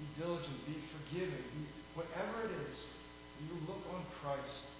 be 0.00 0.06
diligent, 0.20 0.56
be 0.64 0.76
forgiving, 0.92 1.44
be 1.56 1.64
whatever 1.96 2.48
it 2.48 2.52
is, 2.68 2.76
you 3.40 3.56
look 3.68 3.80
on 3.92 4.04
Christ. 4.20 4.79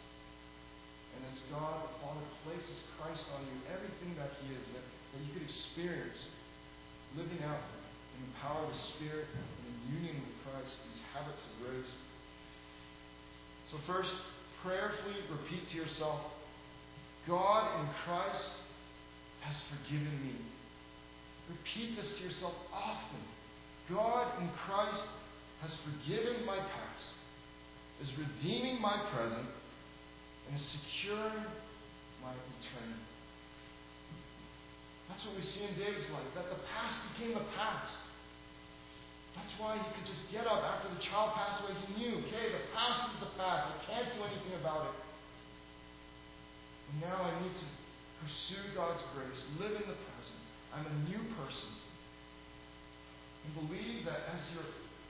And 1.16 1.20
as 1.32 1.38
God, 1.50 1.86
the 1.86 1.92
Father, 2.02 2.26
places 2.46 2.78
Christ 2.98 3.24
on 3.36 3.42
you, 3.46 3.56
everything 3.72 4.14
that 4.18 4.30
He 4.42 4.54
is, 4.54 4.64
that, 4.76 4.84
that 4.84 5.20
you 5.24 5.30
could 5.34 5.46
experience 5.46 6.18
living 7.16 7.42
out 7.44 7.62
in 8.16 8.20
the 8.28 8.34
power 8.38 8.62
of 8.64 8.70
the 8.70 8.82
Spirit 8.94 9.26
and 9.34 9.46
in 9.66 9.76
union 10.02 10.16
with 10.22 10.36
Christ, 10.46 10.72
these 10.86 11.02
habits 11.12 11.42
of 11.42 11.52
grace. 11.66 11.92
So, 13.70 13.76
first, 13.86 14.10
prayerfully 14.62 15.18
repeat 15.30 15.68
to 15.70 15.76
yourself 15.76 16.20
God 17.26 17.80
in 17.80 17.86
Christ 18.04 18.48
has 19.42 19.60
forgiven 19.70 20.12
me. 20.24 20.34
Repeat 21.48 21.96
this 21.96 22.18
to 22.18 22.24
yourself 22.24 22.54
often. 22.72 23.20
God 23.88 24.40
in 24.40 24.48
Christ 24.66 25.04
has 25.62 25.76
forgiven 25.84 26.46
my 26.46 26.56
past, 26.56 27.06
is 28.02 28.10
redeeming 28.16 28.80
my 28.80 28.96
present, 29.14 29.46
and 30.48 30.56
securing 30.56 31.44
my 32.24 32.32
eternity. 32.32 33.04
That's 35.10 35.26
what 35.26 35.34
we 35.36 35.42
see 35.42 35.66
in 35.66 35.74
David's 35.74 36.06
life, 36.14 36.30
that 36.38 36.48
the 36.48 36.62
past 36.70 36.96
became 37.12 37.34
the 37.34 37.44
past. 37.58 37.98
That's 39.34 39.50
why 39.58 39.74
he 39.78 39.86
could 39.98 40.06
just 40.06 40.22
get 40.30 40.46
up 40.46 40.62
after 40.62 40.88
the 40.94 41.02
child 41.02 41.34
passed 41.34 41.62
away. 41.62 41.74
He 41.86 41.88
knew, 41.98 42.14
okay, 42.26 42.54
the 42.54 42.64
past 42.74 43.10
is 43.14 43.18
the 43.18 43.32
past. 43.34 43.66
I 43.66 43.78
can't 43.86 44.08
do 44.14 44.22
anything 44.22 44.54
about 44.62 44.90
it. 44.90 44.96
And 46.90 46.94
now 47.02 47.18
I 47.26 47.30
need 47.42 47.54
to 47.54 47.66
pursue 48.22 48.62
God's 48.74 49.02
grace, 49.14 49.40
live 49.58 49.74
in 49.74 49.86
the 49.86 49.98
present, 49.98 50.40
I'm 50.74 50.86
a 50.86 50.96
new 51.10 51.22
person. 51.34 51.70
And 53.46 53.66
believe 53.66 54.04
that 54.04 54.28
as 54.30 54.40
you're, 54.54 54.66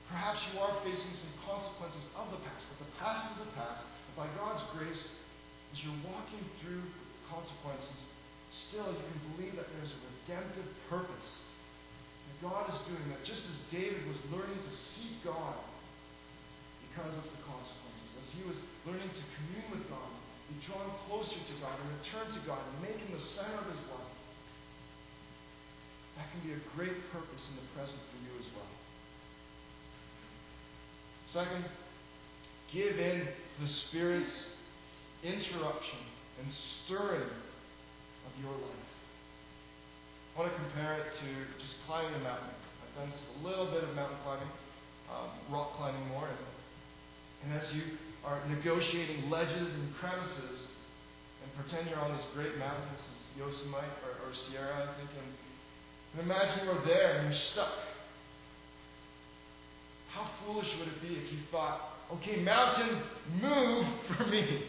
perhaps 0.09 0.41
you 0.49 0.59
are 0.63 0.73
facing 0.81 1.13
some 1.13 1.33
consequences 1.45 2.05
of 2.15 2.31
the 2.31 2.39
past, 2.47 2.65
but 2.71 2.79
the 2.81 2.91
past 2.97 3.35
is 3.35 3.45
the 3.45 3.51
past. 3.53 3.83
But 4.09 4.25
by 4.25 4.27
God's 4.39 4.63
grace, 4.73 5.01
as 5.71 5.77
you're 5.83 6.01
walking 6.03 6.43
through 6.59 6.83
consequences, 7.31 7.97
still 8.51 8.91
you 8.91 8.99
can 8.99 9.19
believe 9.35 9.55
that 9.55 9.67
there's 9.79 9.95
a 9.95 10.01
redemptive 10.03 10.67
purpose 10.91 11.31
that 12.27 12.37
God 12.43 12.67
is 12.67 12.79
doing. 12.87 13.03
That 13.07 13.23
just 13.23 13.47
as 13.47 13.57
David 13.71 14.03
was 14.03 14.19
learning 14.31 14.59
to 14.59 14.73
seek 14.75 15.23
God 15.23 15.55
because 16.91 17.15
of 17.15 17.23
the 17.23 17.39
consequences, 17.47 18.09
as 18.19 18.27
he 18.35 18.43
was 18.43 18.59
learning 18.83 19.07
to 19.07 19.23
commune 19.39 19.69
with 19.71 19.87
God, 19.87 20.11
be 20.51 20.59
drawn 20.67 20.91
closer 21.07 21.39
to 21.39 21.55
God 21.63 21.79
and 21.79 21.87
return 22.03 22.27
to 22.27 22.41
God 22.43 22.59
and 22.59 22.75
make 22.83 22.99
him 22.99 23.15
the 23.15 23.23
center 23.23 23.55
of 23.55 23.67
his 23.71 23.79
life. 23.87 24.11
That 26.19 26.27
can 26.35 26.43
be 26.43 26.51
a 26.51 26.61
great 26.75 26.99
purpose 27.15 27.47
in 27.47 27.55
the 27.55 27.67
present 27.71 27.95
for 28.11 28.19
you 28.27 28.35
as 28.35 28.47
well. 28.51 28.67
Second, 31.31 31.63
give 32.73 32.99
in 32.99 33.21
to 33.23 33.61
the 33.61 33.67
Spirit's 33.67 34.50
interruption 35.23 35.99
and 36.41 36.51
stirring 36.51 37.29
of 38.25 38.33
your 38.41 38.51
life. 38.51 38.91
I 40.35 40.39
want 40.39 40.53
to 40.53 40.57
compare 40.63 40.95
it 40.95 41.11
to 41.19 41.61
just 41.61 41.75
climbing 41.85 42.13
a 42.15 42.23
mountain. 42.23 42.49
I've 42.49 42.95
done 43.03 43.11
just 43.11 43.27
a 43.39 43.47
little 43.47 43.67
bit 43.67 43.83
of 43.83 43.95
mountain 43.95 44.17
climbing, 44.23 44.49
um, 45.11 45.29
rock 45.51 45.73
climbing 45.77 46.07
more, 46.07 46.27
and, 46.27 46.39
and 47.43 47.61
as 47.61 47.73
you 47.73 47.83
are 48.25 48.39
negotiating 48.47 49.29
ledges 49.29 49.67
and 49.73 49.93
crevices 49.95 50.67
and 51.43 51.49
pretend 51.57 51.89
you're 51.89 51.99
on 51.99 52.15
this 52.15 52.25
great 52.33 52.57
mountain, 52.57 52.83
this 52.93 53.01
is 53.01 53.21
Yosemite 53.37 53.87
or, 54.05 54.29
or 54.29 54.33
Sierra, 54.33 54.87
I 54.87 54.97
think, 54.97 55.09
and, 55.17 55.29
and 56.13 56.31
imagine 56.31 56.65
you're 56.65 56.85
there 56.85 57.17
and 57.17 57.29
you're 57.29 57.41
stuck. 57.53 57.73
How 60.11 60.27
foolish 60.45 60.67
would 60.79 60.87
it 60.87 61.01
be 61.01 61.15
if 61.15 61.31
you 61.31 61.39
thought, 61.51 61.81
okay, 62.13 62.41
mountain, 62.41 63.01
move 63.41 63.85
for 64.17 64.25
me? 64.25 64.63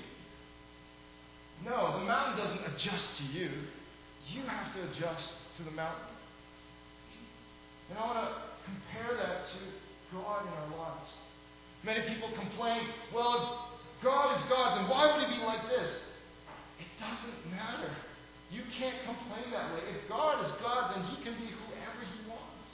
No, 1.64 1.98
the 2.00 2.04
mountain 2.04 2.38
doesn't 2.44 2.74
adjust 2.74 3.18
to 3.18 3.24
you. 3.24 3.50
You 4.28 4.42
have 4.42 4.74
to 4.74 4.82
adjust 4.90 5.34
to 5.56 5.62
the 5.62 5.70
mountain. 5.70 6.10
And 7.90 7.98
I 7.98 8.06
want 8.06 8.18
to 8.18 8.34
compare 8.64 9.16
that 9.16 9.46
to 9.46 10.16
God 10.16 10.42
in 10.42 10.52
our 10.52 10.78
lives. 10.78 11.10
Many 11.84 12.08
people 12.08 12.30
complain, 12.34 12.82
well, 13.14 13.68
if 13.98 14.04
God 14.04 14.36
is 14.36 14.42
God, 14.48 14.78
then 14.78 14.88
why 14.88 15.06
would 15.06 15.26
he 15.26 15.38
be 15.38 15.44
like 15.44 15.62
this? 15.68 16.02
It 16.78 16.90
doesn't 16.98 17.50
matter. 17.50 17.90
You 18.50 18.62
can't 18.78 18.96
complain 19.04 19.50
that 19.52 19.72
way. 19.72 19.80
If 19.90 20.08
God 20.08 20.44
is 20.44 20.50
God, 20.62 20.94
then 20.94 21.04
he 21.04 21.16
can 21.22 21.34
be 21.34 21.46
whoever 21.46 22.00
he 22.00 22.30
wants. 22.30 22.70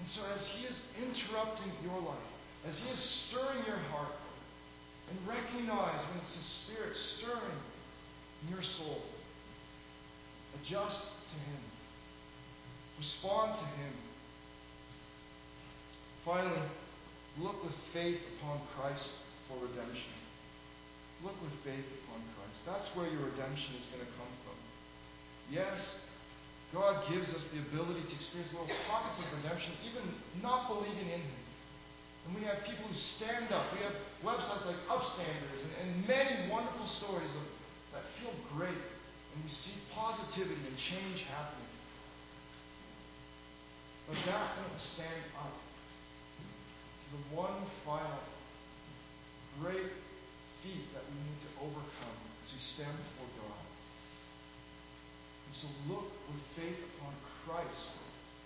And 0.00 0.08
so 0.10 0.20
as 0.34 0.46
he 0.46 0.66
is 0.66 0.76
interrupting 0.98 1.72
your 1.82 1.98
life, 2.00 2.28
as 2.68 2.78
he 2.78 2.88
is 2.90 2.98
stirring 2.98 3.64
your 3.66 3.78
heart, 3.90 4.12
and 5.10 5.28
recognize 5.28 6.00
when 6.08 6.18
it's 6.24 6.34
the 6.34 6.46
Spirit 6.64 6.96
stirring 6.96 7.60
in 8.42 8.54
your 8.54 8.62
soul. 8.62 9.02
Adjust 10.60 11.00
to 11.00 11.36
Him. 11.50 11.62
Respond 12.98 13.58
to 13.58 13.66
Him. 13.82 13.92
Finally, 16.24 16.68
look 17.38 17.62
with 17.62 17.74
faith 17.92 18.20
upon 18.38 18.60
Christ 18.76 19.08
for 19.48 19.60
redemption. 19.60 20.14
Look 21.22 21.36
with 21.42 21.52
faith 21.64 21.84
upon 22.04 22.22
Christ. 22.36 22.60
That's 22.64 22.88
where 22.96 23.08
your 23.10 23.28
redemption 23.28 23.74
is 23.76 23.84
going 23.92 24.04
to 24.06 24.12
come 24.16 24.32
from. 24.44 24.56
Yes, 25.52 26.00
God 26.72 27.04
gives 27.12 27.32
us 27.34 27.46
the 27.52 27.60
ability 27.60 28.02
to 28.08 28.14
experience 28.14 28.52
little 28.52 28.72
pockets 28.88 29.20
of 29.20 29.42
redemption, 29.42 29.72
even 29.84 30.04
not 30.40 30.68
believing 30.68 31.12
in 31.12 31.20
Him. 31.20 31.43
And 32.26 32.34
we 32.34 32.42
have 32.48 32.64
people 32.64 32.88
who 32.88 32.96
stand 32.96 33.52
up. 33.52 33.72
We 33.72 33.84
have 33.84 33.96
websites 34.24 34.64
like 34.64 34.80
Upstanders 34.88 35.60
and, 35.60 35.72
and 35.80 36.08
many 36.08 36.50
wonderful 36.50 36.86
stories 36.86 37.30
of, 37.36 37.44
that 37.92 38.02
feel 38.18 38.32
great. 38.56 38.74
And 38.74 39.44
we 39.44 39.50
see 39.50 39.76
positivity 39.94 40.60
and 40.66 40.76
change 40.78 41.22
happening. 41.28 41.68
But 44.08 44.16
that 44.26 44.56
won't 44.60 44.80
stand 44.80 45.24
up 45.38 45.52
to 45.52 47.06
the 47.12 47.36
one 47.36 47.64
final 47.84 48.20
great 49.60 49.92
feat 50.62 50.90
that 50.92 51.04
we 51.06 51.16
need 51.30 51.40
to 51.46 51.50
overcome 51.62 52.18
as 52.42 52.52
we 52.52 52.58
stand 52.58 52.90
before 52.90 53.30
God. 53.46 53.64
And 55.46 55.54
so 55.54 55.66
look 55.88 56.08
with 56.26 56.42
faith 56.56 56.80
upon 56.96 57.14
Christ 57.44 57.94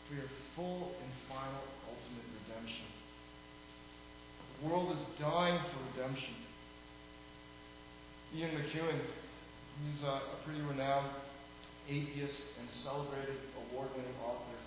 for 0.06 0.14
your 0.14 0.30
full 0.54 0.92
and 1.00 1.10
final 1.28 1.64
ultimate 1.88 2.28
redemption. 2.42 2.86
The 4.60 4.68
world 4.68 4.90
is 4.90 4.98
dying 5.20 5.58
for 5.70 5.78
redemption. 5.94 6.34
Ian 8.34 8.50
McEwan, 8.50 8.98
he's 9.86 10.02
a, 10.02 10.20
pretty 10.44 10.60
renowned 10.62 11.06
atheist 11.88 12.58
and 12.58 12.68
celebrated 12.70 13.38
award 13.54 13.88
winning 13.94 14.18
author. 14.24 14.58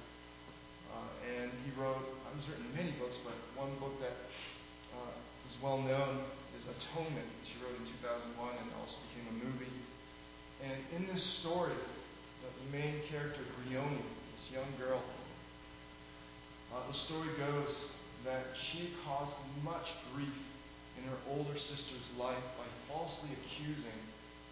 Uh, 0.93 1.41
and 1.41 1.51
he 1.65 1.71
wrote, 1.79 1.99
he's 2.35 2.47
written 2.47 2.65
many 2.75 2.91
books, 3.01 3.17
but 3.25 3.35
one 3.59 3.75
book 3.79 3.99
that 3.99 4.15
uh, 4.95 5.11
is 5.49 5.55
well 5.61 5.77
known 5.77 6.23
is 6.57 6.63
Atonement, 6.65 7.27
which 7.41 7.51
he 7.51 7.57
wrote 7.59 7.75
in 7.75 7.85
2001 8.01 8.49
and 8.61 8.69
also 8.79 8.95
became 9.11 9.27
a 9.27 9.37
movie. 9.43 9.75
And 10.63 10.77
in 10.95 11.13
this 11.13 11.23
story, 11.23 11.75
the, 11.75 12.47
the 12.47 12.67
main 12.71 13.01
character, 13.09 13.41
Briony, 13.59 14.05
this 14.37 14.55
young 14.55 14.69
girl, 14.79 15.03
uh, 16.73 16.87
the 16.87 16.93
story 16.93 17.29
goes 17.37 17.91
that 18.25 18.53
she 18.53 18.93
caused 19.05 19.33
much 19.63 19.87
grief 20.13 20.37
in 20.97 21.03
her 21.09 21.17
older 21.29 21.57
sister's 21.57 22.07
life 22.17 22.43
by 22.57 22.67
falsely 22.87 23.29
accusing 23.41 23.99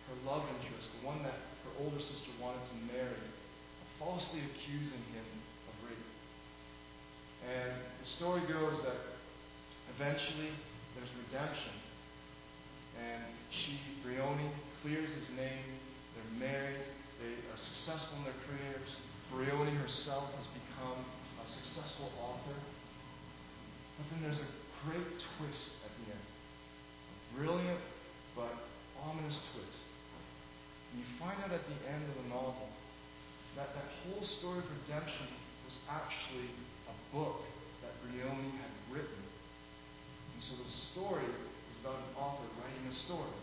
her 0.10 0.18
love 0.26 0.44
interest, 0.58 0.90
the 1.02 1.06
one 1.06 1.22
that 1.22 1.38
her 1.66 1.74
older 1.84 2.00
sister 2.00 2.32
wanted 2.42 2.62
to 2.66 2.78
marry, 2.94 3.26
falsely 4.00 4.42
accusing 4.50 5.04
him 5.14 5.30
of 5.70 5.74
rape. 5.86 6.10
And 7.46 7.74
the 8.02 8.08
story 8.08 8.42
goes 8.50 8.82
that 8.82 8.98
eventually 9.96 10.50
there's 10.96 11.12
redemption. 11.28 11.76
And 12.98 13.24
she, 13.52 13.80
Briony, 14.04 14.50
clears 14.82 15.10
his 15.12 15.30
name. 15.38 15.68
They're 16.16 16.50
married. 16.50 16.84
They 17.22 17.38
are 17.54 17.60
successful 17.60 18.18
in 18.18 18.24
their 18.24 18.40
careers. 18.48 18.90
Briony 19.32 19.76
herself 19.78 20.34
has 20.34 20.48
become 20.58 21.06
a 21.38 21.48
successful 21.48 22.10
author. 22.18 22.58
But 24.00 24.06
then 24.16 24.24
there's 24.24 24.40
a 24.40 24.52
great 24.88 25.12
twist 25.36 25.84
at 25.84 25.92
the 26.00 26.16
end. 26.16 26.24
A 26.24 27.18
brilliant 27.36 27.84
but 28.32 28.56
ominous 29.04 29.36
twist. 29.52 29.84
And 30.92 31.04
you 31.04 31.08
find 31.20 31.36
out 31.44 31.52
at 31.52 31.68
the 31.68 31.80
end 31.84 32.08
of 32.08 32.16
the 32.24 32.28
novel 32.32 32.72
that 33.60 33.76
that 33.76 33.92
whole 34.08 34.24
story 34.24 34.64
of 34.64 34.68
redemption 34.88 35.28
was 35.68 35.76
actually 35.92 36.48
a 36.88 36.96
book 37.12 37.44
that 37.84 37.92
Briony 38.08 38.56
had 38.56 38.72
written. 38.88 39.20
And 40.34 40.40
so 40.40 40.56
the 40.56 40.72
story 40.96 41.28
is 41.28 41.76
about 41.84 42.00
an 42.00 42.12
author 42.16 42.48
writing 42.64 42.88
a 42.88 42.96
story. 42.96 43.36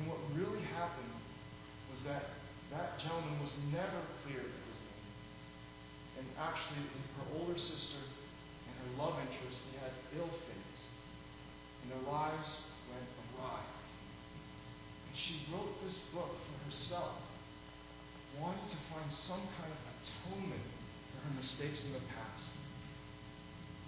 And 0.00 0.08
what 0.08 0.18
really 0.32 0.64
happened 0.72 1.12
was 1.92 2.00
that 2.08 2.32
that 2.72 2.96
gentleman 2.96 3.36
was 3.44 3.52
never 3.72 4.00
cleared 4.24 4.48
of 4.48 4.62
his 4.72 4.80
name. 4.80 5.08
And 6.20 6.26
actually, 6.40 6.84
her 7.20 7.26
older 7.36 7.56
sister 7.60 8.00
her 8.88 9.02
love 9.02 9.20
interest, 9.20 9.60
they 9.68 9.78
had 9.84 9.92
ill 10.16 10.32
fates. 10.48 10.80
And 11.82 11.92
their 11.92 12.04
lives 12.08 12.48
went 12.88 13.04
awry. 13.36 13.60
And 13.60 15.14
she 15.16 15.44
wrote 15.52 15.76
this 15.84 15.98
book 16.12 16.32
for 16.32 16.56
herself, 16.64 17.20
wanting 18.40 18.68
to 18.72 18.80
find 18.92 19.08
some 19.12 19.44
kind 19.60 19.68
of 19.68 19.80
atonement 20.00 20.68
for 21.12 21.28
her 21.28 21.34
mistakes 21.36 21.84
in 21.84 21.92
the 21.92 22.04
past. 22.16 22.48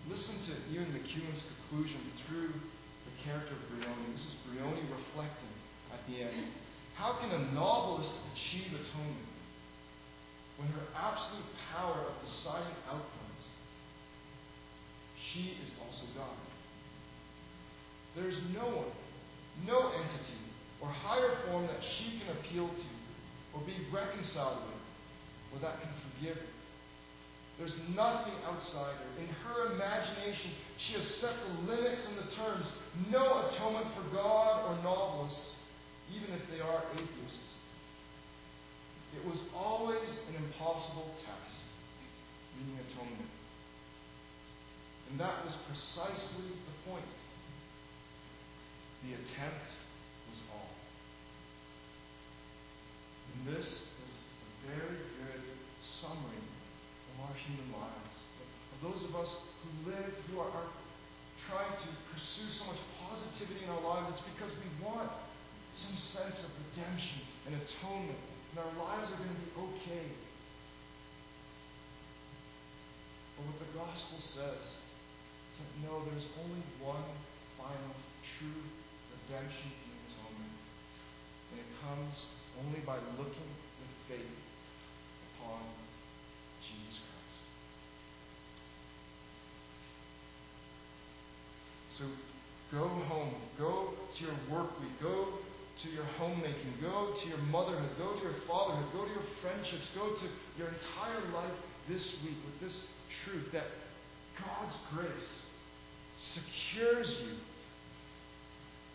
Listen 0.09 0.37
to 0.49 0.53
Ian 0.73 0.89
McEwan's 0.97 1.45
conclusion 1.45 2.01
through 2.27 2.51
the 2.51 3.15
character 3.25 3.53
of 3.53 3.63
Briony. 3.69 4.13
This 4.13 4.25
is 4.25 4.37
Briony 4.49 4.83
reflecting 4.89 5.55
at 5.93 6.01
the 6.09 6.25
end. 6.25 6.49
How 6.95 7.17
can 7.21 7.31
a 7.31 7.53
novelist 7.53 8.13
achieve 8.33 8.73
atonement 8.73 9.29
when 10.57 10.69
her 10.73 10.85
absolute 10.97 11.49
power 11.73 12.01
of 12.01 12.15
deciding 12.21 12.77
outcomes 12.89 13.20
she 15.33 15.55
is 15.63 15.71
also 15.85 16.05
God. 16.17 16.37
There 18.17 18.29
is 18.29 18.39
no 18.55 18.67
one, 18.67 18.93
no 19.67 19.93
entity, 19.93 20.43
or 20.81 20.89
higher 20.89 21.37
form 21.47 21.67
that 21.67 21.81
she 21.83 22.19
can 22.19 22.37
appeal 22.37 22.69
to 22.69 22.91
or 23.55 23.61
be 23.67 23.75
reconciled 23.93 24.63
with 24.67 24.81
or 25.53 25.59
that 25.61 25.81
can 25.83 25.91
forgive 26.15 26.37
her. 26.37 26.55
There's 27.59 27.77
nothing 27.95 28.33
outside 28.47 28.95
her. 28.97 29.21
In 29.21 29.29
her 29.45 29.75
imagination, 29.75 30.51
she 30.79 30.95
has 30.95 31.07
set 31.21 31.35
the 31.35 31.73
limits 31.73 32.07
and 32.09 32.17
the 32.17 32.35
terms. 32.35 32.67
No 33.11 33.49
atonement 33.49 33.87
for 33.95 34.15
God 34.15 34.65
or 34.65 34.83
novelists, 34.83 35.53
even 36.17 36.35
if 36.35 36.41
they 36.51 36.61
are 36.61 36.83
atheists. 36.95 37.51
It 39.15 39.27
was 39.29 39.43
always 39.55 40.09
an 40.31 40.43
impossible 40.43 41.15
task, 41.27 41.57
meaning 42.57 42.79
atonement. 42.89 43.29
And 45.11 45.19
that 45.19 45.45
was 45.45 45.57
precisely 45.67 46.55
the 46.55 46.91
point. 46.91 47.11
The 49.03 49.19
attempt 49.19 49.67
was 50.31 50.39
all. 50.55 50.71
And 53.35 53.57
this 53.57 53.67
is 53.67 54.13
a 54.23 54.51
very 54.71 55.03
good 55.03 55.43
summary 55.83 56.47
of 57.11 57.27
our 57.27 57.35
human 57.43 57.75
lives. 57.75 58.17
Of 58.79 58.79
those 58.87 59.03
of 59.11 59.17
us 59.19 59.35
who 59.67 59.91
live, 59.91 60.15
who 60.31 60.39
are, 60.39 60.47
are 60.47 60.71
trying 61.51 61.75
to 61.75 61.89
pursue 62.15 62.47
so 62.55 62.71
much 62.71 62.79
positivity 63.03 63.65
in 63.67 63.71
our 63.71 63.83
lives, 63.83 64.15
it's 64.15 64.27
because 64.31 64.55
we 64.63 64.71
want 64.85 65.11
some 65.75 65.97
sense 65.99 66.39
of 66.47 66.51
redemption 66.71 67.19
and 67.51 67.59
atonement. 67.59 68.23
And 68.55 68.63
our 68.63 68.75
lives 68.79 69.11
are 69.11 69.19
going 69.19 69.35
to 69.35 69.43
be 69.43 69.51
okay. 69.59 70.07
But 73.35 73.47
what 73.51 73.59
the 73.59 73.71
gospel 73.75 74.19
says 74.21 74.80
that 75.61 75.73
no, 75.85 76.01
there's 76.09 76.27
only 76.41 76.65
one 76.81 77.05
final 77.61 77.95
true 78.39 78.65
redemption 79.13 79.69
and 79.69 79.93
atonement. 80.09 80.57
And 81.53 81.61
it 81.61 81.71
comes 81.85 82.27
only 82.65 82.81
by 82.81 82.97
looking 83.21 83.53
with 83.77 83.93
faith 84.09 84.37
upon 85.37 85.61
Jesus 86.65 86.97
Christ. 87.05 87.45
So 91.99 92.05
go 92.73 92.89
home, 92.89 93.35
go 93.59 93.93
to 94.17 94.25
your 94.25 94.37
work 94.51 94.81
week, 94.81 94.97
go 95.03 95.29
to 95.83 95.89
your 95.91 96.05
homemaking, 96.19 96.75
go 96.81 97.15
to 97.21 97.29
your 97.29 97.39
motherhood, 97.53 97.91
go 97.99 98.15
to 98.15 98.23
your 98.23 98.41
fatherhood, 98.49 98.87
go 98.93 99.05
to 99.05 99.11
your 99.11 99.29
friendships, 99.41 99.89
go 99.95 100.09
to 100.13 100.27
your 100.59 100.69
entire 100.69 101.21
life 101.33 101.57
this 101.89 102.17
week 102.25 102.37
with 102.45 102.61
this 102.61 102.87
truth 103.25 103.53
that 103.53 103.65
God's 104.37 104.77
grace 104.95 105.43
secures 106.35 107.11
you. 107.23 107.37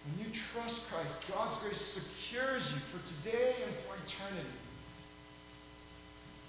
When 0.05 0.25
you 0.25 0.31
trust 0.53 0.79
Christ, 0.91 1.13
God's 1.31 1.61
grace 1.61 1.81
secures 1.93 2.61
you 2.69 2.79
for 2.93 3.01
today 3.23 3.55
and 3.65 3.73
for 3.85 3.97
eternity. 4.05 4.59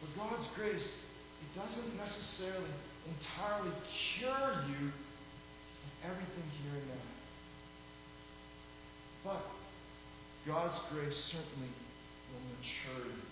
But 0.00 0.28
God's 0.28 0.46
grace, 0.54 0.84
it 0.84 1.50
doesn't 1.58 1.96
necessarily 1.96 2.74
entirely 3.08 3.72
cure 4.18 4.64
you 4.68 4.92
of 4.92 5.92
everything 6.04 6.48
here 6.62 6.80
and 6.80 6.88
now. 6.88 7.16
But 9.24 9.42
God's 10.46 10.78
grace 10.92 11.16
certainly 11.16 11.72
will 12.30 12.44
mature 12.54 13.08
you. 13.08 13.24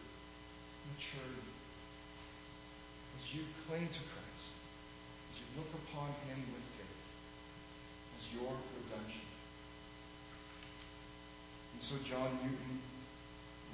Mature 0.90 1.30
you. 1.30 1.46
As 3.14 3.34
you 3.34 3.42
cling 3.66 3.86
to 3.86 4.02
Christ, 4.10 4.50
as 5.30 5.34
you 5.38 5.46
look 5.60 5.70
upon 5.86 6.08
Him 6.26 6.42
with 6.50 6.73
it's 8.24 8.40
your 8.40 8.52
redemption. 8.52 9.20
And 11.74 11.82
so 11.82 11.94
John 12.08 12.38
Newton 12.40 12.80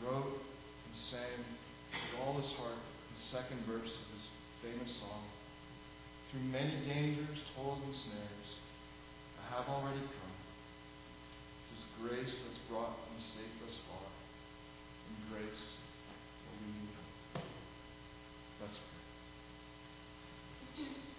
wrote 0.02 0.42
and 0.42 0.94
sang 0.96 1.38
with 1.92 2.20
all 2.22 2.34
his 2.40 2.50
heart 2.52 2.78
the 3.14 3.22
second 3.30 3.60
verse 3.66 3.90
of 3.90 4.06
his 4.10 4.26
famous 4.62 4.90
song 4.98 5.22
Through 6.30 6.40
many 6.50 6.82
dangers, 6.86 7.38
toils, 7.54 7.78
and 7.84 7.94
snares, 7.94 8.48
I 9.38 9.56
have 9.56 9.68
already 9.68 10.00
come. 10.00 10.34
It's 11.70 11.78
His 11.78 11.84
grace 12.00 12.34
that's 12.46 12.58
brought 12.68 12.96
me 13.14 13.22
safe 13.36 13.54
thus 13.62 13.78
far, 13.86 14.08
and 14.08 15.16
grace 15.30 15.64
will 16.46 16.58
lead 16.66 16.74
me. 16.74 16.90
home. 17.34 17.44
That's 18.60 18.78
pray. 20.76 20.86